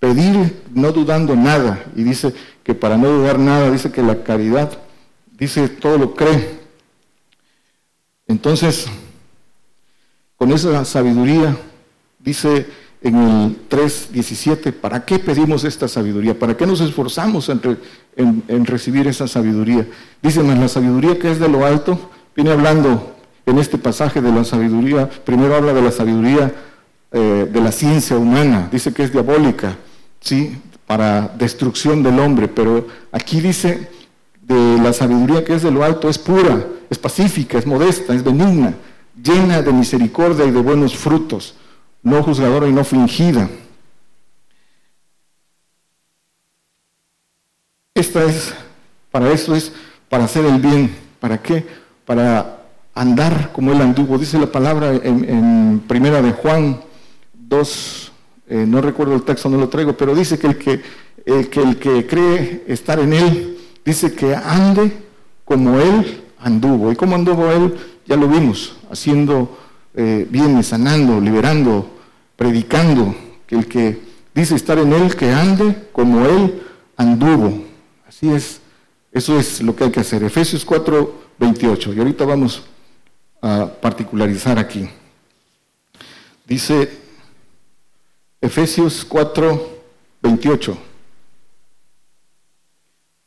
pedir 0.00 0.62
no 0.72 0.92
dudando 0.92 1.36
nada. 1.36 1.84
Y 1.94 2.04
dice 2.04 2.32
que 2.62 2.74
para 2.74 2.96
no 2.96 3.08
dudar 3.08 3.38
nada, 3.38 3.70
dice 3.70 3.92
que 3.92 4.00
la 4.00 4.22
caridad, 4.22 4.78
dice, 5.38 5.68
todo 5.68 5.98
lo 5.98 6.14
cree. 6.14 6.58
Entonces, 8.26 8.86
con 10.36 10.52
esa 10.52 10.86
sabiduría, 10.86 11.54
dice 12.18 12.66
en 13.06 13.16
el 13.16 13.68
3.17, 13.68 14.72
¿para 14.72 15.04
qué 15.04 15.18
pedimos 15.18 15.64
esta 15.64 15.86
sabiduría? 15.86 16.38
¿Para 16.38 16.56
qué 16.56 16.66
nos 16.66 16.80
esforzamos 16.80 17.48
en, 17.48 18.42
en 18.48 18.64
recibir 18.66 19.06
esa 19.06 19.28
sabiduría? 19.28 19.86
Dice, 20.22 20.42
la 20.42 20.68
sabiduría 20.68 21.18
que 21.18 21.30
es 21.30 21.38
de 21.38 21.48
lo 21.48 21.64
alto, 21.64 22.10
viene 22.34 22.50
hablando 22.50 23.16
en 23.46 23.58
este 23.58 23.78
pasaje 23.78 24.20
de 24.20 24.32
la 24.32 24.44
sabiduría, 24.44 25.08
primero 25.08 25.54
habla 25.54 25.72
de 25.72 25.82
la 25.82 25.92
sabiduría 25.92 26.52
eh, 27.12 27.48
de 27.50 27.60
la 27.60 27.70
ciencia 27.70 28.18
humana, 28.18 28.68
dice 28.72 28.92
que 28.92 29.04
es 29.04 29.12
diabólica, 29.12 29.76
¿sí? 30.20 30.58
Para 30.86 31.28
destrucción 31.28 32.02
del 32.02 32.18
hombre, 32.18 32.48
pero 32.48 32.88
aquí 33.12 33.40
dice 33.40 33.88
de 34.42 34.78
la 34.82 34.92
sabiduría 34.92 35.44
que 35.44 35.54
es 35.54 35.62
de 35.62 35.70
lo 35.70 35.84
alto, 35.84 36.08
es 36.08 36.18
pura, 36.18 36.66
es 36.90 36.98
pacífica, 36.98 37.58
es 37.58 37.66
modesta, 37.66 38.12
es 38.12 38.24
benigna, 38.24 38.74
llena 39.22 39.62
de 39.62 39.72
misericordia 39.72 40.44
y 40.44 40.50
de 40.50 40.60
buenos 40.60 40.96
frutos, 40.96 41.54
no 42.06 42.22
juzgadora 42.22 42.68
y 42.68 42.72
no 42.72 42.84
fingida. 42.84 43.50
Esta 47.92 48.22
es, 48.24 48.54
para 49.10 49.32
eso 49.32 49.56
es, 49.56 49.72
para 50.08 50.24
hacer 50.24 50.44
el 50.44 50.60
bien. 50.60 50.94
¿Para 51.18 51.42
qué? 51.42 51.66
Para 52.04 52.62
andar 52.94 53.50
como 53.52 53.72
él 53.72 53.80
anduvo. 53.80 54.18
Dice 54.18 54.38
la 54.38 54.46
palabra 54.46 54.94
en, 54.94 55.82
primera 55.88 56.22
de 56.22 56.30
Juan 56.30 56.80
dos, 57.34 58.12
eh, 58.48 58.64
no 58.68 58.80
recuerdo 58.80 59.16
el 59.16 59.22
texto, 59.22 59.48
no 59.48 59.58
lo 59.58 59.68
traigo, 59.68 59.96
pero 59.96 60.14
dice 60.14 60.38
que 60.38 60.46
el 60.46 60.58
que, 60.58 60.82
que 61.50 61.60
el 61.60 61.76
que 61.76 62.06
cree 62.06 62.62
estar 62.68 63.00
en 63.00 63.14
él, 63.14 63.58
dice 63.84 64.14
que 64.14 64.32
ande 64.32 64.96
como 65.44 65.80
él 65.80 66.22
anduvo. 66.38 66.92
¿Y 66.92 66.94
cómo 66.94 67.16
anduvo 67.16 67.50
él? 67.50 67.76
Ya 68.06 68.14
lo 68.14 68.28
vimos, 68.28 68.76
haciendo 68.92 69.58
eh, 69.92 70.24
bienes, 70.30 70.68
sanando, 70.68 71.20
liberando, 71.20 71.95
predicando, 72.36 73.14
que 73.46 73.56
el 73.56 73.66
que 73.66 73.98
dice 74.34 74.54
estar 74.54 74.78
en 74.78 74.92
él, 74.92 75.16
que 75.16 75.30
ande 75.30 75.88
como 75.92 76.26
él 76.26 76.62
anduvo. 76.96 77.64
Así 78.06 78.30
es, 78.30 78.60
eso 79.10 79.38
es 79.38 79.62
lo 79.62 79.74
que 79.74 79.84
hay 79.84 79.90
que 79.90 80.00
hacer. 80.00 80.22
Efesios 80.22 80.64
4, 80.64 81.14
28. 81.38 81.94
Y 81.94 81.98
ahorita 81.98 82.24
vamos 82.24 82.62
a 83.40 83.66
particularizar 83.80 84.58
aquí. 84.58 84.88
Dice 86.46 86.90
Efesios 88.40 89.04
4, 89.04 89.78
28. 90.22 90.78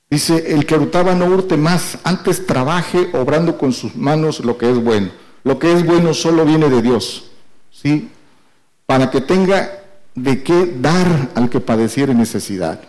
Dice, 0.09 0.53
el 0.53 0.65
que 0.65 0.75
hurtaba 0.75 1.13
no 1.13 1.25
hurte 1.25 1.55
más, 1.55 1.99
antes 2.03 2.47
trabaje 2.47 3.09
obrando 3.13 3.57
con 3.57 3.73
sus 3.73 3.95
manos 3.95 4.39
lo 4.39 4.57
que 4.57 4.69
es 4.71 4.83
bueno. 4.83 5.11
Lo 5.43 5.59
que 5.59 5.71
es 5.71 5.85
bueno 5.85 6.13
solo 6.13 6.45
viene 6.45 6.67
de 6.69 6.81
Dios, 6.81 7.29
¿sí? 7.71 8.09
Para 8.89 9.11
que 9.11 9.21
tenga 9.21 9.83
de 10.15 10.41
qué 10.41 10.65
dar 10.81 11.29
al 11.35 11.47
que 11.47 11.59
padeciere 11.59 12.15
necesidad, 12.15 12.79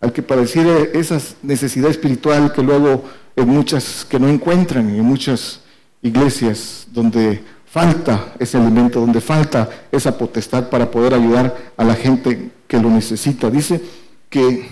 al 0.00 0.10
que 0.10 0.22
padeciere 0.22 0.98
esa 0.98 1.18
necesidad 1.42 1.90
espiritual 1.90 2.50
que 2.50 2.62
luego 2.62 3.04
en 3.36 3.48
muchas, 3.50 4.06
que 4.08 4.18
no 4.18 4.26
encuentran 4.26 4.88
en 4.88 5.04
muchas 5.04 5.60
iglesias 6.00 6.86
donde 6.90 7.44
falta 7.66 8.32
ese 8.38 8.56
alimento, 8.56 9.00
donde 9.00 9.20
falta 9.20 9.68
esa 9.92 10.16
potestad 10.16 10.70
para 10.70 10.90
poder 10.90 11.12
ayudar 11.12 11.54
a 11.76 11.84
la 11.84 11.94
gente 11.94 12.50
que 12.66 12.80
lo 12.80 12.88
necesita. 12.88 13.50
Dice 13.50 13.82
que 14.30 14.66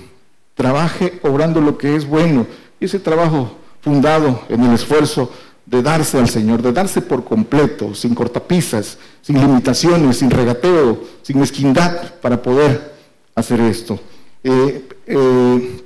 trabaje 0.55 1.21
obrando 1.23 1.61
lo 1.61 1.77
que 1.77 1.97
es 1.97 2.07
bueno. 2.07 2.47
ese 2.81 2.99
trabajo 2.99 3.59
fundado 3.83 4.41
en 4.49 4.63
el 4.65 4.73
esfuerzo 4.73 5.31
de 5.67 5.83
darse 5.83 6.19
al 6.19 6.29
Señor, 6.29 6.63
de 6.63 6.73
darse 6.73 7.01
por 7.01 7.25
completo, 7.25 7.95
sin 7.95 8.15
cortapisas, 8.15 8.99
sin 9.21 9.41
limitaciones, 9.41 10.19
sin 10.19 10.31
regateo, 10.31 11.03
sin 11.23 11.39
mezquindad 11.39 12.15
para 12.21 12.41
poder 12.41 12.93
hacer 13.35 13.61
esto. 13.61 13.99
Eh, 14.45 14.89
eh, 15.07 15.85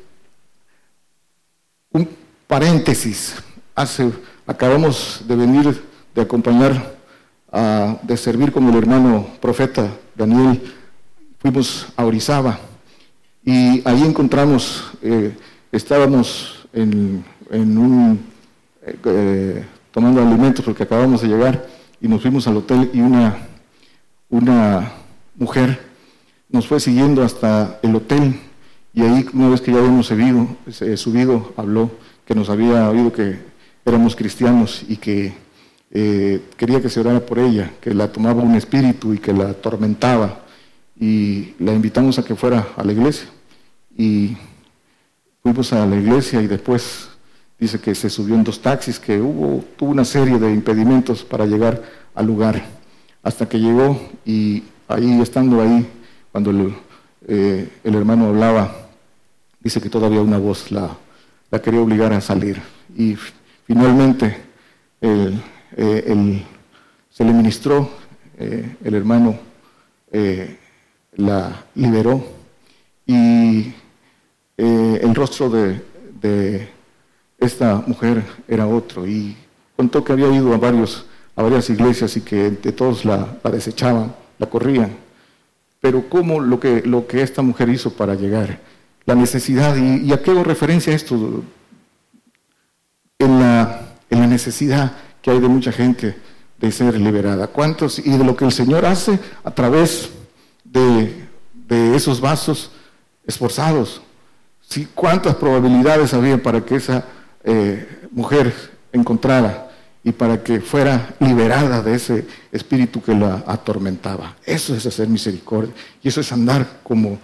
un 1.92 2.08
paréntesis, 2.46 3.34
hace, 3.74 4.10
acabamos 4.46 5.22
de 5.26 5.36
venir 5.36 5.82
de 6.14 6.22
acompañar 6.22 6.96
de 8.02 8.16
servir 8.18 8.52
como 8.52 8.68
el 8.70 8.76
hermano 8.76 9.26
profeta 9.40 9.88
Daniel, 10.14 10.60
fuimos 11.38 11.86
a 11.96 12.04
Orizaba 12.04 12.58
y 13.44 13.80
ahí 13.86 14.02
encontramos, 14.02 14.90
eh, 15.02 15.36
estábamos 15.70 16.66
en, 16.72 17.24
un, 17.52 18.26
eh, 18.86 18.96
eh, 19.04 19.64
tomando 19.90 20.22
alimentos 20.22 20.64
porque 20.64 20.84
acabamos 20.84 21.22
de 21.22 21.28
llegar 21.28 21.66
y 22.00 22.08
nos 22.08 22.22
fuimos 22.22 22.46
al 22.46 22.56
hotel 22.56 22.90
y 22.92 23.00
una, 23.00 23.36
una 24.30 24.92
mujer 25.36 25.80
nos 26.48 26.66
fue 26.66 26.80
siguiendo 26.80 27.22
hasta 27.22 27.78
el 27.82 27.94
hotel 27.94 28.40
y 28.94 29.02
ahí 29.02 29.26
una 29.32 29.50
vez 29.50 29.60
que 29.60 29.72
ya 29.72 29.78
habíamos 29.78 30.06
subido, 30.06 30.48
subido 30.96 31.52
habló 31.56 31.90
que 32.24 32.34
nos 32.34 32.48
había 32.48 32.88
oído 32.88 33.12
que 33.12 33.38
éramos 33.84 34.16
cristianos 34.16 34.84
y 34.88 34.96
que 34.96 35.34
eh, 35.90 36.42
quería 36.56 36.82
que 36.82 36.90
se 36.90 37.00
orara 37.00 37.24
por 37.24 37.38
ella, 37.38 37.72
que 37.80 37.94
la 37.94 38.10
tomaba 38.10 38.42
un 38.42 38.54
espíritu 38.56 39.14
y 39.14 39.18
que 39.18 39.32
la 39.32 39.50
atormentaba. 39.50 40.40
Y 40.98 41.54
la 41.58 41.72
invitamos 41.72 42.18
a 42.18 42.24
que 42.24 42.34
fuera 42.34 42.68
a 42.76 42.84
la 42.84 42.92
iglesia. 42.92 43.28
Y 43.96 44.36
fuimos 45.42 45.72
a 45.72 45.86
la 45.86 45.96
iglesia 45.96 46.42
y 46.42 46.46
después 46.46 47.08
dice 47.58 47.80
que 47.80 47.94
se 47.94 48.10
subió 48.10 48.34
en 48.34 48.44
dos 48.44 48.60
taxis, 48.60 48.98
que 48.98 49.20
hubo, 49.20 49.64
tuvo 49.76 49.90
una 49.90 50.04
serie 50.04 50.38
de 50.38 50.52
impedimentos 50.52 51.24
para 51.24 51.46
llegar 51.46 51.82
al 52.14 52.26
lugar. 52.26 52.62
Hasta 53.22 53.48
que 53.48 53.58
llegó 53.58 54.00
y 54.24 54.62
ahí, 54.88 55.20
estando 55.20 55.60
ahí, 55.60 55.86
cuando 56.30 56.50
el, 56.50 56.74
eh, 57.26 57.68
hermano 57.82 58.26
hablaba, 58.26 58.88
dice 59.60 59.80
que 59.80 59.88
todavía 59.88 60.20
una 60.20 60.38
voz 60.38 60.70
la, 60.70 60.96
quería 61.62 61.80
obligar 61.80 62.12
a 62.12 62.20
salir. 62.20 62.60
Y 62.96 63.16
finalmente 63.66 64.42
se 67.10 67.24
le 67.24 67.32
ministró, 67.32 67.90
el 68.38 68.94
hermano 68.94 69.38
la 71.16 71.64
liberó 71.74 72.22
y 73.06 73.72
el 74.56 75.14
rostro 75.14 75.48
de 75.50 76.75
esta 77.38 77.82
mujer 77.86 78.22
era 78.48 78.66
otro 78.66 79.06
y 79.06 79.36
contó 79.76 80.02
que 80.02 80.12
había 80.12 80.28
ido 80.28 80.54
a, 80.54 80.58
varios, 80.58 81.04
a 81.34 81.42
varias 81.42 81.68
iglesias 81.70 82.16
y 82.16 82.22
que 82.22 82.50
de 82.50 82.72
todos 82.72 83.04
la, 83.04 83.36
desechaban, 83.50 84.14
la 84.38 84.46
corrían. 84.46 84.96
Pero 85.80 86.08
¿cómo 86.08 86.40
lo 86.40 86.58
que, 86.58 86.82
lo 86.82 87.06
que 87.06 87.22
esta 87.22 87.42
mujer 87.42 87.68
hizo 87.68 87.92
para 87.92 88.14
llegar? 88.14 88.60
La 89.04 89.14
necesidad, 89.14 89.76
¿y, 89.76 90.12
a 90.12 90.22
qué 90.22 90.30
hago 90.30 90.42
referencia 90.42 90.92
a 90.92 90.96
esto? 90.96 91.44
En 93.18 93.38
la, 93.38 93.94
en 94.10 94.20
la 94.20 94.26
necesidad 94.26 94.92
que 95.22 95.30
hay 95.30 95.40
de 95.40 95.48
mucha 95.48 95.72
gente 95.72 96.16
de 96.58 96.72
ser 96.72 96.98
liberada. 96.98 97.46
¿Cuántos? 97.46 97.98
Y 97.98 98.10
de 98.10 98.24
lo 98.24 98.36
que 98.36 98.46
el 98.46 98.52
Señor 98.52 98.84
hace 98.84 99.18
a 99.44 99.50
través 99.50 100.10
de, 100.64 101.26
de 101.52 101.94
esos 101.94 102.20
vasos 102.20 102.70
esforzados. 103.26 104.00
¿Sí? 104.68 104.88
¿Cuántas 104.94 105.36
probabilidades 105.36 106.12
había 106.12 106.42
para 106.42 106.64
que 106.64 106.76
esa 106.76 107.04
eh, 107.48 108.08
mujer 108.10 108.52
encontrara 108.92 109.70
y 110.02 110.10
para 110.10 110.42
que 110.42 110.60
fuera 110.60 111.14
liberada 111.20 111.80
de 111.80 111.94
ese 111.94 112.26
espíritu 112.50 113.00
que 113.00 113.14
la 113.14 113.44
atormentaba. 113.46 114.34
Eso 114.44 114.74
es 114.74 114.84
hacer 114.84 115.08
misericordia 115.08 115.72
y 116.02 116.08
eso 116.08 116.20
es 116.20 116.32
andar 116.32 116.80
como 116.82 117.18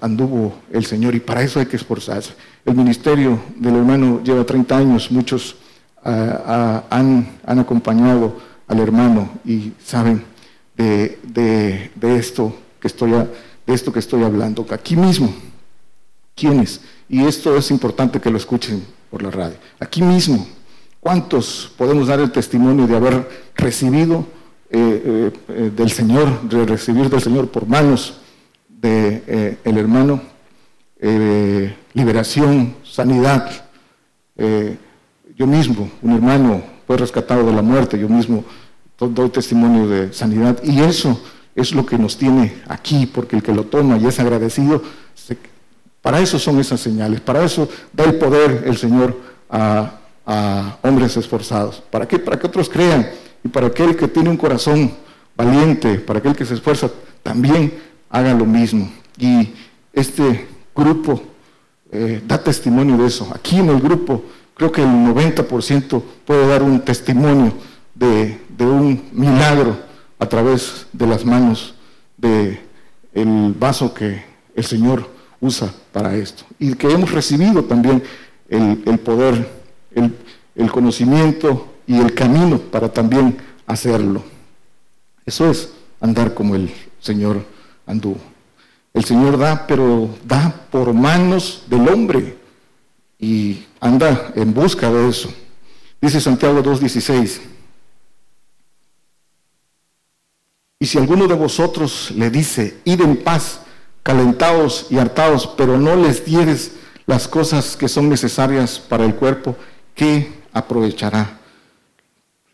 anduvo 0.00 0.54
el 0.70 0.84
Señor 0.84 1.16
y 1.16 1.20
para 1.20 1.42
eso 1.42 1.58
hay 1.58 1.66
que 1.66 1.76
esforzarse. 1.76 2.34
El 2.64 2.76
ministerio 2.76 3.40
del 3.56 3.76
hermano 3.76 4.22
lleva 4.22 4.44
30 4.44 4.76
años, 4.76 5.10
muchos 5.10 5.56
ah, 6.04 6.42
ah, 6.46 6.84
han, 6.90 7.38
han, 7.44 7.58
acompañado 7.58 8.36
al 8.68 8.78
hermano 8.78 9.28
y 9.44 9.72
saben 9.84 10.22
de, 10.76 11.18
de, 11.24 12.16
esto 12.16 12.56
que 12.80 12.86
estoy, 12.86 13.10
de 13.10 13.74
esto 13.74 13.92
que 13.92 13.98
estoy 13.98 14.22
hablando. 14.22 14.64
Aquí 14.70 14.94
mismo, 14.94 15.34
¿quiénes? 16.36 16.80
Y 17.08 17.24
esto 17.24 17.56
es 17.56 17.72
importante 17.72 18.20
que 18.20 18.30
lo 18.30 18.36
escuchen 18.36 18.97
por 19.10 19.22
la 19.22 19.30
radio. 19.30 19.56
Aquí 19.80 20.02
mismo, 20.02 20.46
¿cuántos 21.00 21.72
podemos 21.76 22.08
dar 22.08 22.20
el 22.20 22.30
testimonio 22.30 22.86
de 22.86 22.96
haber 22.96 23.28
recibido 23.54 24.26
eh, 24.70 25.02
eh, 25.04 25.32
eh, 25.48 25.70
del 25.74 25.90
Señor, 25.90 26.42
de 26.42 26.66
recibir 26.66 27.08
del 27.08 27.22
Señor 27.22 27.48
por 27.48 27.66
manos 27.66 28.18
del 28.68 29.24
de, 29.26 29.58
el 29.64 29.78
hermano 29.78 30.20
liberación, 31.94 32.74
sanidad? 32.84 33.64
yo 35.36 35.46
mismo, 35.46 35.90
un 36.02 36.12
hermano 36.12 36.62
fue 36.86 36.96
rescatado 36.96 37.46
de 37.46 37.52
la 37.52 37.62
muerte, 37.62 37.98
yo 37.98 38.08
mismo 38.08 38.44
doy 38.98 39.30
testimonio 39.30 39.88
de 39.88 40.12
sanidad 40.12 40.62
y 40.62 40.80
eso 40.80 41.20
es 41.54 41.72
lo 41.72 41.86
que 41.86 41.98
nos 41.98 42.16
tiene 42.16 42.62
aquí, 42.68 43.06
porque 43.06 43.36
el 43.36 43.42
que 43.42 43.52
lo 43.52 43.64
toma 43.64 43.96
y 43.96 44.06
es 44.06 44.18
agradecido 44.20 44.82
se, 45.14 45.36
para 46.08 46.20
eso 46.20 46.38
son 46.38 46.58
esas 46.58 46.80
señales, 46.80 47.20
para 47.20 47.44
eso 47.44 47.68
da 47.92 48.04
el 48.04 48.14
poder 48.14 48.62
el 48.64 48.78
Señor 48.78 49.14
a, 49.50 49.90
hombres 50.80 51.14
esforzados. 51.18 51.82
¿Para 51.90 52.08
qué? 52.08 52.18
Para 52.18 52.38
que 52.38 52.46
otros 52.46 52.70
crean 52.70 53.10
y 53.44 53.48
para 53.48 53.66
aquel 53.66 53.94
que 53.94 54.08
tiene 54.08 54.30
un 54.30 54.38
corazón 54.38 54.90
valiente, 55.36 55.98
para 55.98 56.20
aquel 56.20 56.34
que 56.34 56.46
se 56.46 56.54
esfuerza, 56.54 56.90
también 57.22 57.74
haga 58.08 58.32
lo 58.32 58.46
mismo. 58.46 58.90
Y 59.18 59.52
este 59.92 60.48
grupo 60.74 61.20
eh, 61.92 62.22
da 62.26 62.42
testimonio 62.42 62.96
de 62.96 63.06
eso. 63.06 63.30
Aquí 63.34 63.58
en 63.58 63.68
el 63.68 63.78
grupo 63.78 64.22
creo 64.54 64.72
que 64.72 64.80
el 64.80 64.88
90% 64.88 66.02
puede 66.24 66.46
dar 66.46 66.62
un 66.62 66.80
testimonio 66.80 67.52
de, 67.94 68.40
un 68.60 69.10
milagro 69.12 69.76
a 70.18 70.24
través 70.24 70.86
de 70.90 71.06
las 71.06 71.22
manos 71.26 71.74
del 72.16 72.60
el 73.12 73.54
vaso 73.58 73.92
que 73.92 74.24
el 74.54 74.64
Señor 74.64 75.17
usa 75.40 75.72
para 75.92 76.16
esto. 76.16 76.44
Y 76.58 76.74
que 76.74 76.90
hemos 76.90 77.12
recibido 77.12 77.64
también 77.64 78.02
el, 78.48 78.98
poder, 78.98 79.48
el, 79.94 80.14
el, 80.54 80.70
conocimiento 80.70 81.74
y 81.86 81.98
el 81.98 82.14
camino 82.14 82.58
para 82.58 82.92
también 82.92 83.36
hacerlo. 83.66 84.22
Eso 85.24 85.50
es 85.50 85.70
andar 86.00 86.34
como 86.34 86.54
el 86.54 86.70
Señor 87.00 87.44
anduvo. 87.86 88.20
El 88.94 89.04
Señor 89.04 89.38
da, 89.38 89.66
pero 89.66 90.08
da 90.24 90.66
por 90.70 90.92
manos 90.92 91.64
del 91.68 91.88
hombre 91.88 92.36
y 93.18 93.64
anda 93.80 94.32
en 94.34 94.54
busca 94.54 94.90
de 94.90 95.08
eso. 95.08 95.32
Dice 96.00 96.20
Santiago 96.20 96.62
2.16. 96.62 97.40
Y 100.80 100.86
si 100.86 100.98
alguno 100.98 101.26
de 101.26 101.34
vosotros 101.34 102.12
le 102.12 102.30
dice, 102.30 102.78
id 102.84 103.00
en 103.00 103.16
paz, 103.16 103.60
calentados 104.08 104.86
y 104.88 104.96
hartados, 104.96 105.46
pero 105.54 105.76
no 105.76 105.94
les 105.94 106.24
dieres 106.24 106.72
las 107.04 107.28
cosas 107.28 107.76
que 107.76 107.88
son 107.88 108.08
necesarias 108.08 108.78
para 108.78 109.04
el 109.04 109.14
cuerpo, 109.14 109.54
¿qué 109.94 110.32
aprovechará? 110.50 111.38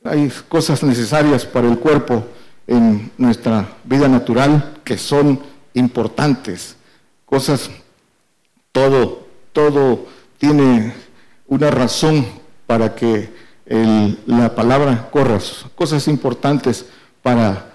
Hay 0.03 0.33
cosas 0.49 0.83
necesarias 0.83 1.47
para 1.47 1.69
el 1.69 1.79
cuerpo 1.79 2.27
en 2.67 3.13
nuestra 3.17 3.69
vida 3.85 4.09
natural 4.09 4.81
que 4.83 4.99
son 4.99 5.39
importantes, 5.75 6.75
cosas, 7.25 7.71
todo, 8.73 9.29
todo 9.53 10.09
tiene 10.39 10.93
una 11.47 11.71
razón 11.71 12.27
para 12.67 12.97
que 12.97 13.33
la 14.27 14.57
palabra 14.57 15.09
corra, 15.09 15.39
cosas 15.77 16.09
importantes 16.09 16.87
para 17.23 17.74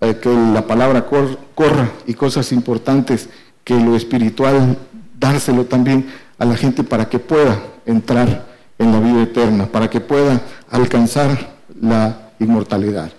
que 0.00 0.34
la 0.52 0.66
palabra 0.66 1.06
corra 1.06 1.90
y 2.06 2.14
cosas 2.14 2.52
importantes, 2.52 3.28
que 3.64 3.78
lo 3.78 3.94
espiritual 3.94 4.78
dárselo 5.18 5.66
también 5.66 6.10
a 6.38 6.46
la 6.46 6.56
gente 6.56 6.82
para 6.82 7.08
que 7.08 7.18
pueda 7.18 7.62
entrar 7.84 8.46
en 8.78 8.92
la 8.92 9.00
vida 9.00 9.22
eterna, 9.22 9.66
para 9.66 9.90
que 9.90 10.00
pueda 10.00 10.40
alcanzar 10.70 11.54
la 11.80 12.30
inmortalidad. 12.38 13.12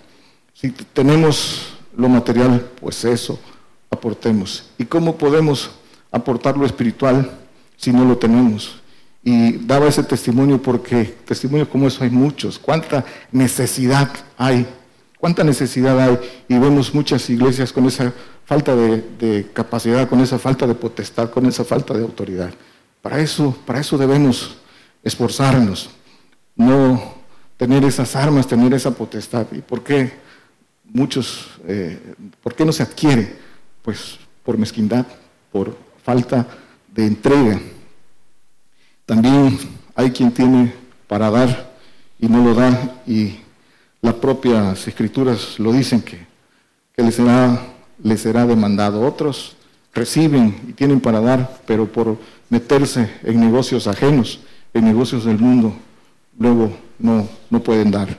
Si 0.54 0.72
tenemos 0.72 1.74
lo 1.96 2.10
material, 2.10 2.68
pues 2.80 3.06
eso, 3.06 3.40
aportemos. 3.92 4.70
¿Y 4.80 4.86
cómo 4.86 5.16
podemos 5.16 5.70
aportar 6.12 6.58
lo 6.58 6.66
espiritual 6.66 7.30
si 7.78 7.92
no 7.94 8.06
lo 8.06 8.18
tenemos? 8.18 8.82
Y 9.24 9.54
daba 9.58 9.88
ese 9.88 10.02
testimonio 10.02 10.60
porque 10.60 11.06
testimonios 11.26 11.68
como 11.68 11.88
eso 11.88 12.04
hay 12.04 12.10
muchos. 12.10 12.58
¿Cuánta 12.58 13.06
necesidad 13.32 14.10
hay 14.36 14.66
¿Cuánta 15.22 15.44
necesidad 15.44 16.00
hay? 16.00 16.18
Y 16.48 16.58
vemos 16.58 16.96
muchas 16.96 17.30
iglesias 17.30 17.72
con 17.72 17.86
esa 17.86 18.12
falta 18.44 18.76
de, 18.76 19.52
capacidad, 19.54 20.10
con 20.10 20.20
esa 20.20 20.40
falta 20.40 20.66
de 20.66 20.74
potestad, 20.74 21.30
con 21.30 21.46
esa 21.46 21.64
falta 21.64 21.94
de 21.94 22.02
autoridad. 22.02 22.52
Para 23.04 23.20
eso, 23.20 23.56
para 23.68 23.80
eso 23.80 24.00
debemos 24.00 24.58
esforzarnos, 25.04 25.92
no 26.56 27.14
tener 27.56 27.84
esas 27.84 28.16
armas, 28.16 28.48
tener 28.48 28.74
esa 28.74 28.90
potestad. 28.90 29.46
¿Y 29.52 29.60
por 29.60 29.84
qué 29.84 30.12
muchos, 30.86 31.52
eh, 31.68 32.00
por 32.42 32.56
qué 32.56 32.66
no 32.66 32.72
se 32.72 32.82
adquiere? 32.82 33.36
Pues 33.84 34.18
por 34.44 34.58
mezquindad, 34.58 35.06
por 35.52 35.78
falta 36.04 36.48
de 36.92 37.06
entrega. 37.06 37.62
También 39.06 39.60
hay 39.94 40.10
quien 40.10 40.32
tiene 40.32 40.74
para 41.06 41.30
dar 41.30 41.76
y 42.20 42.28
no 42.28 42.44
lo 42.44 42.56
da 42.56 43.02
y 43.06 43.38
las 44.02 44.16
propias 44.16 44.88
escrituras 44.88 45.60
lo 45.60 45.72
dicen 45.72 46.02
que, 46.02 46.20
que 46.96 47.04
les, 47.04 47.16
será, 47.16 47.62
les 48.04 48.22
será 48.22 48.46
demandado. 48.46 49.02
Otros 49.02 49.56
reciben 49.94 50.60
y 50.68 50.74
tienen 50.74 51.00
para 51.00 51.22
dar, 51.22 51.62
pero 51.66 51.86
por 51.92 52.18
meterse 52.50 53.10
en 53.24 53.40
negocios 53.40 53.88
ajenos, 53.88 54.40
en 54.74 54.86
negocios 54.86 55.26
del 55.26 55.38
mundo, 55.38 55.74
luego 56.38 56.72
no, 56.98 57.28
no 57.50 57.62
pueden 57.62 57.92
dar. 57.92 58.18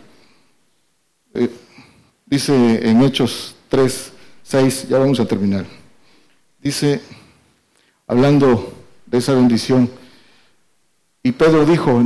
Eh, 1.35 1.51
dice 2.27 2.89
en 2.89 3.03
Hechos 3.03 3.57
3, 3.69 4.13
6, 4.43 4.89
ya 4.89 4.99
vamos 4.99 5.19
a 5.19 5.27
terminar. 5.27 5.67
Dice, 6.63 7.01
hablando 8.07 8.73
de 9.07 9.19
esa 9.19 9.35
bendición, 9.35 9.91
y 11.25 11.33
Pedro 11.33 11.65
dijo, 11.65 12.03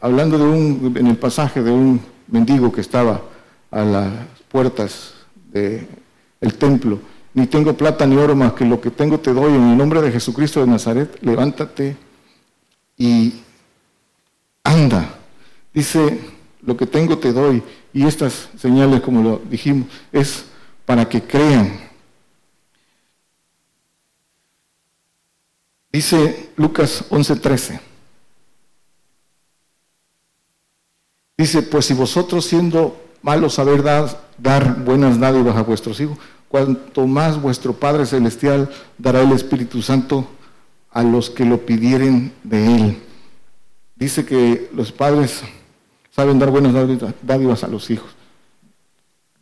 hablando 0.00 0.38
de 0.38 0.44
un, 0.44 0.94
en 0.96 1.06
el 1.06 1.16
pasaje 1.16 1.62
de 1.62 1.70
un 1.70 2.11
mendigo 2.32 2.72
que 2.72 2.80
estaba 2.80 3.22
a 3.70 3.84
las 3.84 4.12
puertas 4.50 5.14
del 5.52 5.86
templo. 6.58 6.98
Ni 7.34 7.46
tengo 7.46 7.74
plata 7.74 8.06
ni 8.06 8.16
oro 8.16 8.34
más 8.34 8.54
que 8.54 8.64
lo 8.64 8.80
que 8.80 8.90
tengo 8.90 9.20
te 9.20 9.32
doy 9.32 9.54
en 9.54 9.70
el 9.70 9.76
nombre 9.76 10.02
de 10.02 10.10
Jesucristo 10.10 10.60
de 10.60 10.66
Nazaret. 10.66 11.18
Levántate 11.22 11.96
y 12.98 13.40
anda. 14.64 15.14
Dice, 15.72 16.20
lo 16.62 16.76
que 16.76 16.86
tengo 16.86 17.18
te 17.18 17.32
doy. 17.32 17.62
Y 17.92 18.06
estas 18.06 18.48
señales, 18.58 19.00
como 19.00 19.22
lo 19.22 19.38
dijimos, 19.50 19.88
es 20.10 20.46
para 20.84 21.08
que 21.08 21.22
crean. 21.22 21.80
Dice 25.92 26.50
Lucas 26.56 27.04
11:13. 27.10 27.91
Dice, 31.36 31.62
pues 31.62 31.86
si 31.86 31.94
vosotros 31.94 32.44
siendo 32.44 33.00
malos 33.22 33.54
saber 33.54 33.82
dar, 33.82 34.28
dar 34.38 34.84
buenas 34.84 35.18
dádivas 35.18 35.56
a 35.56 35.62
vuestros 35.62 36.00
hijos, 36.00 36.18
cuanto 36.48 37.06
más 37.06 37.40
vuestro 37.40 37.72
Padre 37.72 38.06
Celestial 38.06 38.70
dará 38.98 39.22
el 39.22 39.32
Espíritu 39.32 39.80
Santo 39.82 40.26
a 40.90 41.02
los 41.02 41.30
que 41.30 41.44
lo 41.44 41.64
pidieren 41.64 42.32
de 42.44 42.76
Él. 42.76 43.02
Dice 43.96 44.26
que 44.26 44.68
los 44.74 44.92
padres 44.92 45.42
saben 46.10 46.38
dar 46.38 46.50
buenas 46.50 46.74
dádivas 47.22 47.64
a 47.64 47.68
los 47.68 47.88
hijos. 47.90 48.10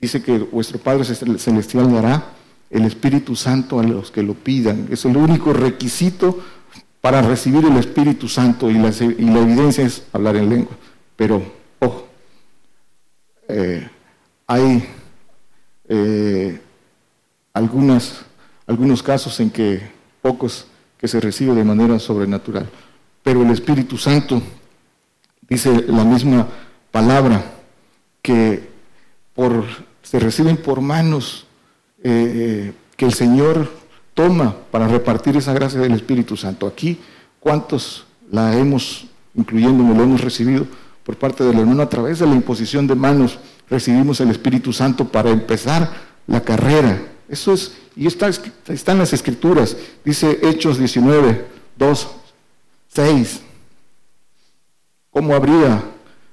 Dice 0.01 0.23
que 0.23 0.39
vuestro 0.39 0.79
Padre 0.79 1.05
Celestial 1.05 1.93
dará 1.93 2.25
el 2.71 2.85
Espíritu 2.85 3.35
Santo 3.35 3.81
a 3.81 3.83
los 3.83 4.11
que 4.11 4.23
lo 4.23 4.35
pidan. 4.35 4.89
Es 4.91 5.05
el 5.05 5.17
único 5.17 5.53
requisito 5.53 6.39
para 7.01 7.23
recibir 7.23 7.65
el 7.65 7.77
Espíritu 7.77 8.29
Santo 8.29 8.71
y 8.71 8.75
la, 8.75 8.89
evidencia 8.89 9.85
es 9.85 10.05
hablar 10.13 10.37
en 10.37 10.49
lengua. 10.49 10.77
Pero, 11.17 11.43
eh, 13.53 13.91
hay 14.47 14.89
eh, 15.89 16.61
algunas, 17.53 18.23
algunos 18.67 19.03
casos 19.03 19.39
en 19.41 19.51
que 19.51 19.81
pocos 20.23 20.67
que 20.99 21.09
se 21.09 21.21
recibe 21.21 21.55
de 21.55 21.65
manera 21.65 21.99
sobrenatural. 21.99 22.69
Pero 23.23 23.43
el 23.43 23.51
Espíritu 23.51 23.97
Santo 23.97 24.43
dice 25.49 25.85
la 25.89 26.05
misma 26.05 26.49
palabra 26.91 27.45
que 28.23 28.69
por, 29.35 29.65
se 30.03 30.19
reciben 30.19 30.57
por 30.57 30.81
manos 30.81 31.47
eh, 32.03 32.73
que 32.97 33.05
el 33.05 33.15
Señor 33.15 33.71
toma 34.15 34.55
para 34.71 34.89
repartir 34.89 35.37
esa 35.37 35.53
gracia 35.53 35.81
del 35.81 35.93
Espíritu 35.93 36.37
Santo. 36.37 36.67
Aquí, 36.67 36.99
¿cuántos 37.41 38.05
la 38.31 38.57
hemos, 38.57 39.07
incluyéndome, 39.35 39.95
lo 39.95 40.03
hemos 40.03 40.21
recibido 40.21 40.67
por 41.05 41.17
parte 41.17 41.45
del 41.45 41.59
hermano 41.59 41.83
a 41.83 41.89
través 41.89 42.19
de 42.19 42.27
la 42.27 42.35
imposición 42.35 42.87
de 42.87 42.95
manos? 42.95 43.39
Recibimos 43.69 44.21
el 44.21 44.31
Espíritu 44.31 44.73
Santo 44.73 45.07
para 45.07 45.31
empezar 45.31 45.91
la 46.27 46.43
carrera. 46.43 47.01
Eso 47.29 47.53
es, 47.53 47.73
y 47.97 48.07
está, 48.07 48.29
en 48.29 48.99
las 48.99 49.13
Escrituras. 49.13 49.77
Dice 50.05 50.39
Hechos 50.43 50.79
19, 50.79 51.47
2, 51.77 52.09
6. 52.89 53.41
¿Cómo 55.11 55.35
habría, 55.35 55.83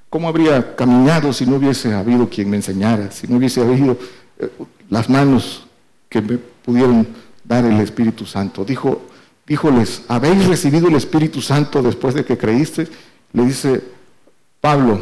¿Cómo 0.10 0.28
habría 0.28 0.76
caminado 0.76 1.34
si 1.34 1.46
no 1.46 1.58
hubiese 1.58 1.94
habido 1.94 2.30
quien 2.30 2.50
me 2.50 2.58
enseñara? 2.58 3.12
Si 3.12 3.28
no 3.28 3.38
hubiese 3.38 3.62
habido 3.62 3.98
eh, 4.40 4.50
las 4.90 5.10
manos 5.10 5.66
que 6.10 6.22
me 6.22 6.38
pudieron 6.38 7.08
dar 7.44 7.66
el 7.66 7.80
Espíritu 7.80 8.26
Santo. 8.26 8.66
Dijo, 8.66 9.02
díjoles, 9.46 10.04
¿habéis 10.08 10.46
recibido 10.48 10.88
el 10.88 10.96
Espíritu 10.96 11.42
Santo 11.42 11.82
después 11.82 12.14
de 12.14 12.26
que 12.26 12.38
creíste? 12.38 12.88
Le 13.34 13.46
dice 13.46 13.84
Pablo. 14.62 15.02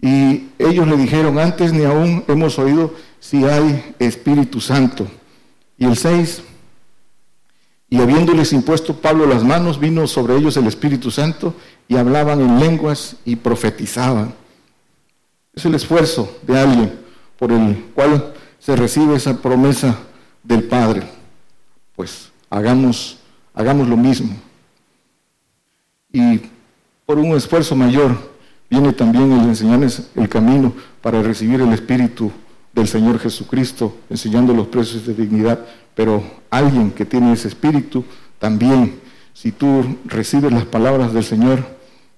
Y 0.00 0.48
ellos 0.58 0.86
le 0.86 0.96
dijeron, 0.96 1.38
antes 1.38 1.72
ni 1.72 1.84
aún 1.84 2.24
hemos 2.28 2.58
oído 2.58 2.94
si 3.20 3.44
hay 3.44 3.94
Espíritu 3.98 4.60
Santo. 4.60 5.06
Y 5.78 5.86
el 5.86 5.96
6, 5.96 6.42
y 7.90 8.00
habiéndoles 8.00 8.52
impuesto 8.52 8.96
Pablo 8.96 9.26
las 9.26 9.44
manos, 9.44 9.78
vino 9.78 10.06
sobre 10.06 10.36
ellos 10.36 10.56
el 10.56 10.66
Espíritu 10.66 11.10
Santo 11.10 11.54
y 11.88 11.96
hablaban 11.96 12.40
en 12.40 12.58
lenguas 12.58 13.16
y 13.24 13.36
profetizaban. 13.36 14.34
Es 15.54 15.64
el 15.64 15.74
esfuerzo 15.74 16.38
de 16.42 16.58
alguien 16.58 16.98
por 17.38 17.52
el 17.52 17.84
cual 17.94 18.34
se 18.58 18.76
recibe 18.76 19.16
esa 19.16 19.40
promesa 19.40 19.98
del 20.42 20.64
Padre 20.64 21.14
pues 21.94 22.32
hagamos, 22.50 23.18
hagamos 23.54 23.88
lo 23.88 23.96
mismo. 23.96 24.36
Y 26.12 26.40
por 27.06 27.18
un 27.18 27.36
esfuerzo 27.36 27.74
mayor 27.74 28.33
viene 28.70 28.92
también 28.92 29.32
el 29.32 29.48
enseñarles 29.48 30.10
el 30.14 30.28
camino 30.28 30.72
para 31.00 31.22
recibir 31.22 31.60
el 31.60 31.72
Espíritu 31.72 32.32
del 32.72 32.88
Señor 32.88 33.18
Jesucristo, 33.18 33.96
enseñando 34.10 34.52
los 34.52 34.68
precios 34.68 35.06
de 35.06 35.14
dignidad. 35.14 35.64
Pero 35.94 36.22
alguien 36.50 36.90
que 36.90 37.04
tiene 37.04 37.32
ese 37.32 37.48
Espíritu, 37.48 38.04
también, 38.38 39.00
si 39.32 39.52
tú 39.52 39.98
recibes 40.04 40.52
las 40.52 40.64
palabras 40.64 41.12
del 41.12 41.24
Señor 41.24 41.64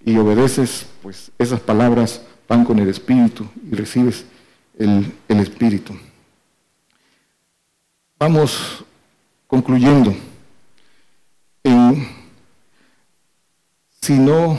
y 0.05 0.17
obedeces, 0.17 0.87
pues 1.03 1.31
esas 1.39 1.61
palabras 1.61 2.23
van 2.49 2.65
con 2.65 2.79
el 2.79 2.89
Espíritu 2.89 3.47
y 3.71 3.75
recibes 3.75 4.25
el, 4.79 5.13
el 5.29 5.41
Espíritu. 5.41 5.95
Vamos 8.19 8.85
Concluyendo, 9.47 10.13
si 14.01 14.13
no 14.19 14.59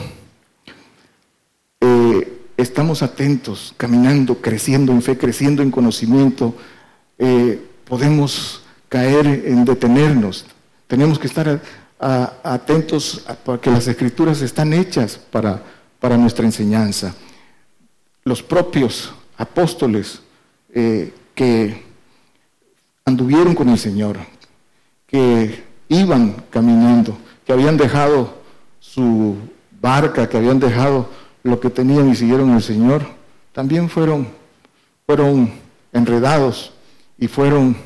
eh, 1.80 2.40
estamos 2.56 3.02
atentos, 3.02 3.74
caminando, 3.76 4.40
creciendo 4.40 4.92
en 4.92 5.02
fe, 5.02 5.16
creciendo 5.16 5.62
en 5.62 5.70
conocimiento, 5.70 6.54
eh, 7.18 7.62
podemos 7.84 8.62
caer 8.88 9.26
en 9.26 9.64
detenernos. 9.64 10.46
Tenemos 10.86 11.18
que 11.18 11.26
estar 11.26 11.60
atentos 11.98 13.24
porque 13.44 13.70
las 13.70 13.86
escrituras 13.88 14.40
están 14.40 14.72
hechas 14.72 15.18
para, 15.18 15.62
para 15.98 16.16
nuestra 16.16 16.44
enseñanza. 16.44 17.14
Los 18.24 18.42
propios 18.42 19.12
apóstoles 19.36 20.20
eh, 20.74 21.12
que 21.34 21.82
anduvieron 23.04 23.54
con 23.54 23.68
el 23.68 23.78
Señor, 23.78 24.18
que 25.06 25.64
iban 25.88 26.44
caminando, 26.50 27.16
que 27.46 27.52
habían 27.52 27.76
dejado 27.76 28.38
su 28.80 29.36
barca, 29.80 30.28
que 30.28 30.36
habían 30.36 30.60
dejado 30.60 31.08
lo 31.42 31.60
que 31.60 31.70
tenían 31.70 32.08
y 32.08 32.16
siguieron 32.16 32.50
al 32.50 32.62
Señor, 32.62 33.02
también 33.52 33.88
fueron, 33.88 34.28
fueron 35.06 35.50
enredados 35.92 36.72
y 37.18 37.28
fueron 37.28 37.76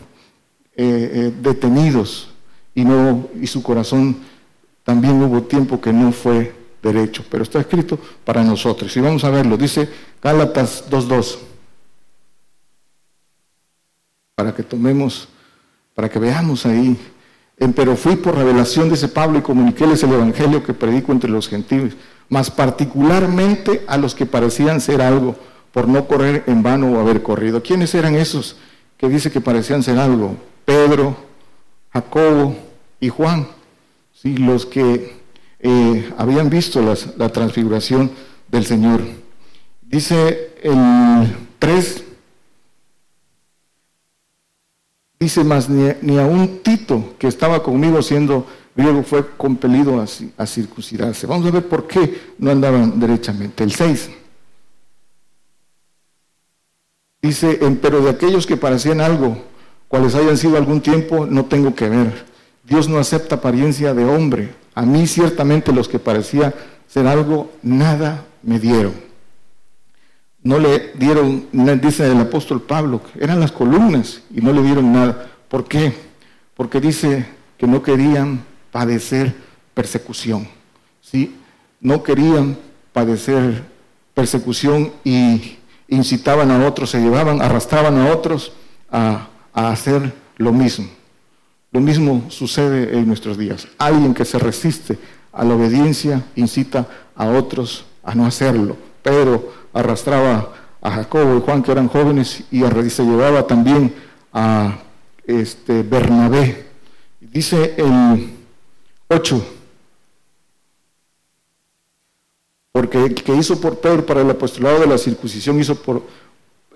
eh, 0.76 1.10
eh, 1.14 1.32
detenidos 1.40 2.30
y, 2.74 2.84
no, 2.84 3.28
y 3.40 3.46
su 3.46 3.62
corazón 3.62 4.16
también 4.84 5.22
hubo 5.22 5.42
tiempo 5.42 5.80
que 5.80 5.92
no 5.92 6.12
fue 6.12 6.54
derecho, 6.82 7.24
pero 7.30 7.44
está 7.44 7.60
escrito 7.60 7.98
para 8.24 8.42
nosotros. 8.42 8.96
Y 8.96 9.00
vamos 9.00 9.24
a 9.24 9.30
verlo, 9.30 9.56
dice 9.56 9.88
Gálatas 10.22 10.90
2.2, 10.90 11.38
para 14.34 14.54
que 14.54 14.62
tomemos, 14.62 15.28
para 15.94 16.08
que 16.08 16.18
veamos 16.18 16.66
ahí. 16.66 16.98
Pero 17.76 17.96
fui 17.96 18.16
por 18.16 18.34
revelación, 18.34 18.90
dice 18.90 19.06
Pablo, 19.06 19.38
y 19.38 19.42
comuniquéles 19.42 20.02
el 20.02 20.12
evangelio 20.12 20.64
que 20.64 20.74
predico 20.74 21.12
entre 21.12 21.30
los 21.30 21.48
gentiles, 21.48 21.94
más 22.28 22.50
particularmente 22.50 23.84
a 23.86 23.96
los 23.96 24.14
que 24.14 24.26
parecían 24.26 24.80
ser 24.80 25.02
algo, 25.02 25.36
por 25.72 25.88
no 25.88 26.06
correr 26.06 26.44
en 26.46 26.62
vano 26.62 26.92
o 26.92 27.00
haber 27.00 27.22
corrido. 27.22 27.62
¿Quiénes 27.62 27.94
eran 27.94 28.14
esos 28.14 28.56
que 28.96 29.08
dice 29.08 29.30
que 29.30 29.40
parecían 29.40 29.82
ser 29.82 29.98
algo? 29.98 30.36
Pedro, 30.64 31.16
Jacobo 31.92 32.56
y 33.00 33.08
Juan, 33.08 33.46
¿sí? 34.12 34.36
los 34.36 34.66
que 34.66 35.20
eh, 35.60 36.12
habían 36.18 36.50
visto 36.50 36.82
la 37.16 37.28
transfiguración 37.30 38.10
del 38.48 38.66
Señor. 38.66 39.02
Dice 39.82 40.54
el 40.62 41.36
3, 41.58 42.04
Dice 45.22 45.44
más, 45.44 45.68
ni, 45.68 46.18
a 46.18 46.26
un 46.26 46.64
Tito 46.64 47.14
que 47.16 47.28
estaba 47.28 47.62
conmigo 47.62 48.02
siendo 48.02 48.44
griego 48.74 49.02
fue 49.02 49.26
compelido 49.36 50.00
a, 50.00 50.06
a, 50.36 50.46
circuncidarse. 50.46 51.26
Vamos 51.26 51.46
a 51.46 51.50
ver 51.50 51.66
por 51.68 51.86
qué 51.86 52.20
no 52.38 52.50
andaban 52.50 52.98
derechamente. 52.98 53.64
El 53.64 53.72
6. 53.72 54.10
Dice, 57.20 57.60
pero 57.80 58.00
de 58.00 58.10
aquellos 58.10 58.46
que 58.46 58.56
parecían 58.56 59.00
algo, 59.00 59.36
cuales 59.88 60.14
hayan 60.14 60.36
sido 60.36 60.56
algún 60.56 60.80
tiempo, 60.80 61.26
no 61.26 61.44
tengo 61.44 61.74
que 61.74 61.88
ver. 61.88 62.24
Dios 62.64 62.88
no 62.88 62.98
acepta 62.98 63.36
apariencia 63.36 63.94
de 63.94 64.04
hombre. 64.04 64.54
A 64.74 64.82
mí 64.82 65.06
ciertamente 65.06 65.72
los 65.72 65.88
que 65.88 65.98
parecían 65.98 66.54
ser 66.88 67.06
algo, 67.06 67.52
nada 67.62 68.24
me 68.42 68.58
dieron 68.58 69.12
no 70.42 70.58
le 70.58 70.92
dieron, 70.94 71.46
dice 71.80 72.10
el 72.10 72.20
apóstol 72.20 72.62
Pablo, 72.62 73.00
eran 73.18 73.38
las 73.38 73.52
columnas 73.52 74.22
y 74.34 74.40
no 74.40 74.52
le 74.52 74.62
dieron 74.62 74.92
nada. 74.92 75.28
¿Por 75.48 75.68
qué? 75.68 75.94
Porque 76.56 76.80
dice 76.80 77.26
que 77.56 77.66
no 77.66 77.82
querían 77.82 78.44
padecer 78.72 79.32
persecución. 79.74 80.48
¿sí? 81.00 81.36
No 81.80 82.02
querían 82.02 82.58
padecer 82.92 83.62
persecución 84.14 84.92
y 85.04 85.58
incitaban 85.86 86.50
a 86.50 86.66
otros, 86.66 86.90
se 86.90 87.00
llevaban, 87.00 87.40
arrastraban 87.40 87.96
a 87.98 88.12
otros 88.12 88.52
a, 88.90 89.28
a 89.54 89.70
hacer 89.70 90.12
lo 90.38 90.52
mismo. 90.52 90.88
Lo 91.70 91.80
mismo 91.80 92.24
sucede 92.28 92.98
en 92.98 93.06
nuestros 93.06 93.38
días. 93.38 93.68
Alguien 93.78 94.12
que 94.12 94.24
se 94.24 94.38
resiste 94.38 94.98
a 95.32 95.44
la 95.44 95.54
obediencia 95.54 96.24
incita 96.34 96.86
a 97.14 97.28
otros 97.28 97.84
a 98.02 98.14
no 98.14 98.26
hacerlo. 98.26 98.76
Pero 99.02 99.52
arrastraba 99.72 100.52
a 100.82 100.90
Jacobo 100.90 101.38
y 101.38 101.40
Juan, 101.40 101.62
que 101.62 101.72
eran 101.72 101.88
jóvenes, 101.88 102.44
y 102.50 102.62
se 102.90 103.04
llevaba 103.04 103.46
también 103.46 103.94
a 104.32 104.78
este, 105.24 105.82
Bernabé. 105.82 106.66
Dice 107.20 107.74
el 107.78 108.41
8. 109.12 109.42
Porque 112.72 113.04
el 113.04 113.14
que 113.14 113.34
hizo 113.34 113.60
por 113.60 113.78
Pedro 113.78 114.06
para 114.06 114.22
el 114.22 114.30
apostolado 114.30 114.80
de 114.80 114.86
la 114.86 114.98
circuncisión 114.98 115.60
hizo 115.60 115.78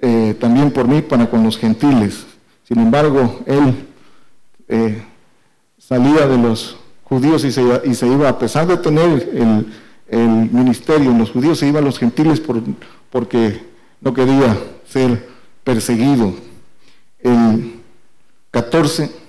eh, 0.03 0.37
también 0.39 0.70
por 0.70 0.87
mí 0.87 1.03
para 1.03 1.28
con 1.28 1.43
los 1.43 1.57
gentiles. 1.57 2.26
Sin 2.64 2.78
embargo, 2.78 3.41
él 3.47 3.87
eh, 4.68 5.03
salía 5.78 6.26
de 6.26 6.37
los 6.37 6.76
judíos 7.05 7.45
y 7.45 7.53
se, 7.53 7.62
y 7.84 7.95
se, 7.95 8.07
iba, 8.07 8.28
a 8.28 8.39
pesar 8.39 8.66
de 8.66 8.76
tener 8.76 9.30
el, 9.32 9.72
el, 10.09 10.51
ministerio 10.51 11.11
en 11.11 11.18
los 11.18 11.30
judíos, 11.30 11.59
se 11.59 11.68
iba 11.68 11.78
a 11.78 11.82
los 11.82 11.99
gentiles 11.99 12.41
por, 12.41 12.61
porque 13.11 13.64
no 14.01 14.12
quería 14.12 14.59
ser 14.87 15.28
perseguido. 15.64 16.34
El 17.20 17.80
14 18.51 19.26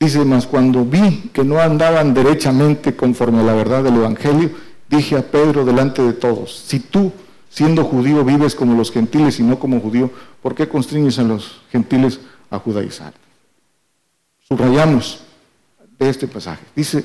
Dice, 0.00 0.24
más 0.24 0.46
cuando 0.46 0.82
vi 0.86 1.28
que 1.30 1.44
no 1.44 1.60
andaban 1.60 2.14
derechamente 2.14 2.96
conforme 2.96 3.40
a 3.40 3.42
la 3.42 3.52
verdad 3.52 3.84
del 3.84 3.96
Evangelio, 3.96 4.50
dije 4.88 5.14
a 5.14 5.30
Pedro 5.30 5.62
delante 5.66 6.00
de 6.00 6.14
todos, 6.14 6.56
si 6.56 6.80
tú, 6.80 7.12
siendo 7.50 7.84
judío, 7.84 8.24
vives 8.24 8.54
como 8.54 8.74
los 8.74 8.90
gentiles 8.90 9.38
y 9.40 9.42
no 9.42 9.58
como 9.58 9.78
judío, 9.78 10.10
¿por 10.40 10.54
qué 10.54 10.66
constriñes 10.66 11.18
a 11.18 11.22
los 11.22 11.60
gentiles 11.70 12.18
a 12.48 12.58
judaizar? 12.58 13.12
Subrayamos 14.48 15.20
de 15.98 16.08
este 16.08 16.26
pasaje. 16.26 16.64
Dice 16.74 17.04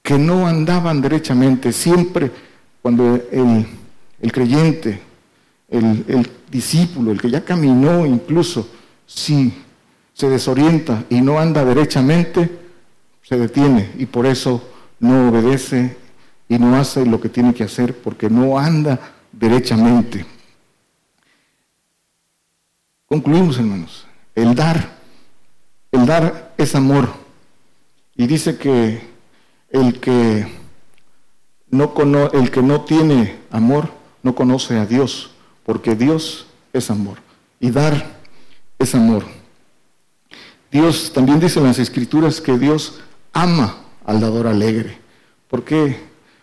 que 0.00 0.16
no 0.16 0.46
andaban 0.46 1.00
derechamente, 1.00 1.72
siempre 1.72 2.30
cuando 2.80 3.20
el, 3.32 4.30
creyente, 4.30 5.00
el, 5.68 6.04
el 6.06 6.30
discípulo, 6.48 7.10
el 7.10 7.20
que 7.20 7.30
ya 7.30 7.44
caminó 7.44 8.06
incluso, 8.06 8.68
si 9.04 9.52
se 10.14 10.30
desorienta 10.30 11.04
y 11.10 11.20
no 11.20 11.38
anda 11.38 11.64
derechamente, 11.64 12.48
se 13.22 13.36
detiene 13.36 13.90
y 13.98 14.06
por 14.06 14.26
eso 14.26 14.62
no 15.00 15.28
obedece 15.28 15.96
y 16.48 16.58
no 16.58 16.76
hace 16.76 17.04
lo 17.04 17.20
que 17.20 17.28
tiene 17.28 17.52
que 17.52 17.64
hacer 17.64 17.98
porque 17.98 18.30
no 18.30 18.58
anda 18.58 18.98
derechamente. 19.32 20.24
Concluimos, 23.06 23.58
hermanos. 23.58 24.06
El 24.34 24.54
dar, 24.54 24.96
el 25.92 26.06
dar 26.06 26.54
es 26.56 26.74
amor. 26.74 27.08
Y 28.16 28.26
dice 28.26 28.56
que 28.56 29.00
el 29.70 30.00
que 30.00 30.46
no, 31.70 32.30
el 32.32 32.50
que 32.50 32.62
no 32.62 32.82
tiene 32.82 33.38
amor 33.50 33.90
no 34.22 34.34
conoce 34.34 34.78
a 34.78 34.86
Dios, 34.86 35.30
porque 35.64 35.96
Dios 35.96 36.46
es 36.72 36.90
amor. 36.90 37.18
Y 37.58 37.70
dar 37.70 38.16
es 38.78 38.94
amor. 38.94 39.24
Dios 40.74 41.12
también 41.12 41.38
dice 41.38 41.60
en 41.60 41.66
las 41.66 41.78
escrituras 41.78 42.40
que 42.40 42.58
Dios 42.58 42.94
ama 43.32 43.76
al 44.04 44.20
dador 44.20 44.48
alegre. 44.48 44.98
¿Por 45.46 45.62
qué? 45.62 46.00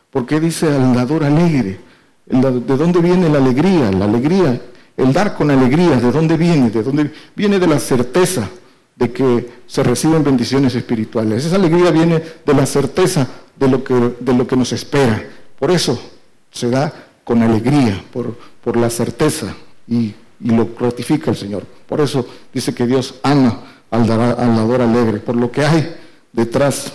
¿Por 0.10 0.26
qué 0.26 0.40
dice 0.40 0.68
al 0.74 0.96
dador 0.96 1.26
alegre? 1.26 1.82
¿De 2.26 2.78
dónde 2.78 3.02
viene 3.02 3.28
la 3.28 3.40
alegría? 3.40 3.92
La 3.92 4.06
alegría, 4.06 4.62
el 4.96 5.12
dar 5.12 5.36
con 5.36 5.52
alegría, 5.52 5.98
¿de 5.98 6.14
dónde 6.14 6.38
viene? 6.38 6.70
¿De 6.70 6.82
dónde 6.82 7.12
viene 7.36 7.60
de 7.60 7.68
la 7.68 7.78
certeza 7.78 8.48
de 8.96 9.12
que 9.12 9.50
se 9.68 9.84
reciben 9.84 10.24
bendiciones 10.24 10.76
espirituales? 10.76 11.44
Esa 11.44 11.58
alegría 11.58 11.92
viene 11.92 12.24
de 12.46 12.54
la 12.54 12.66
certeza 12.66 13.28
de 13.58 13.68
lo 13.68 13.84
que, 13.84 14.16
de 14.18 14.34
lo 14.34 14.48
que 14.48 14.56
nos 14.56 14.72
espera. 14.72 15.22
Por 15.60 15.72
eso 15.72 16.02
se 16.50 16.70
da 16.70 16.94
con 17.26 17.44
alegría, 17.44 18.02
por, 18.14 18.38
por 18.64 18.78
la 18.78 18.90
certeza 18.90 19.54
y, 19.86 20.16
y 20.40 20.52
lo 20.52 20.70
ratifica 20.80 21.32
el 21.32 21.36
Señor. 21.36 21.66
Por 21.86 22.00
eso 22.00 22.26
dice 22.54 22.74
que 22.74 22.88
Dios 22.88 23.16
ama 23.24 23.71
al, 23.92 24.08
dador 24.08 24.82
alegre, 24.82 25.20
por 25.20 25.36
lo 25.36 25.52
que 25.52 25.64
hay 25.64 25.96
detrás 26.32 26.94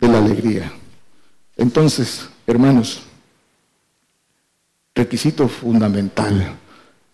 de 0.00 0.08
la 0.08 0.18
alegría. 0.18 0.72
Entonces, 1.56 2.28
hermanos, 2.46 3.02
requisito 4.94 5.46
fundamental, 5.46 6.56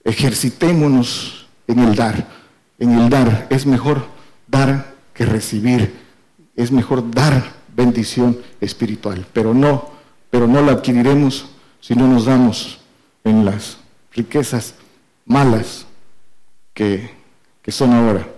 ejercitémonos 0.04 1.46
en 1.66 1.80
el 1.80 1.94
dar. 1.94 2.26
En 2.78 2.92
el 2.92 3.10
dar 3.10 3.48
es 3.50 3.66
mejor 3.66 4.06
dar 4.46 4.94
que 5.12 5.26
recibir, 5.26 5.94
es 6.54 6.70
mejor 6.70 7.10
dar 7.10 7.52
bendición 7.76 8.38
espiritual, 8.60 9.26
pero 9.32 9.52
no, 9.52 9.90
pero 10.30 10.46
no 10.46 10.62
la 10.62 10.72
adquiriremos 10.72 11.46
si 11.80 11.94
no 11.94 12.06
nos 12.06 12.26
damos 12.26 12.78
en 13.24 13.44
las 13.44 13.78
riquezas 14.12 14.74
malas 15.26 15.86
que, 16.72 17.10
que 17.62 17.72
son 17.72 17.92
ahora. 17.92 18.37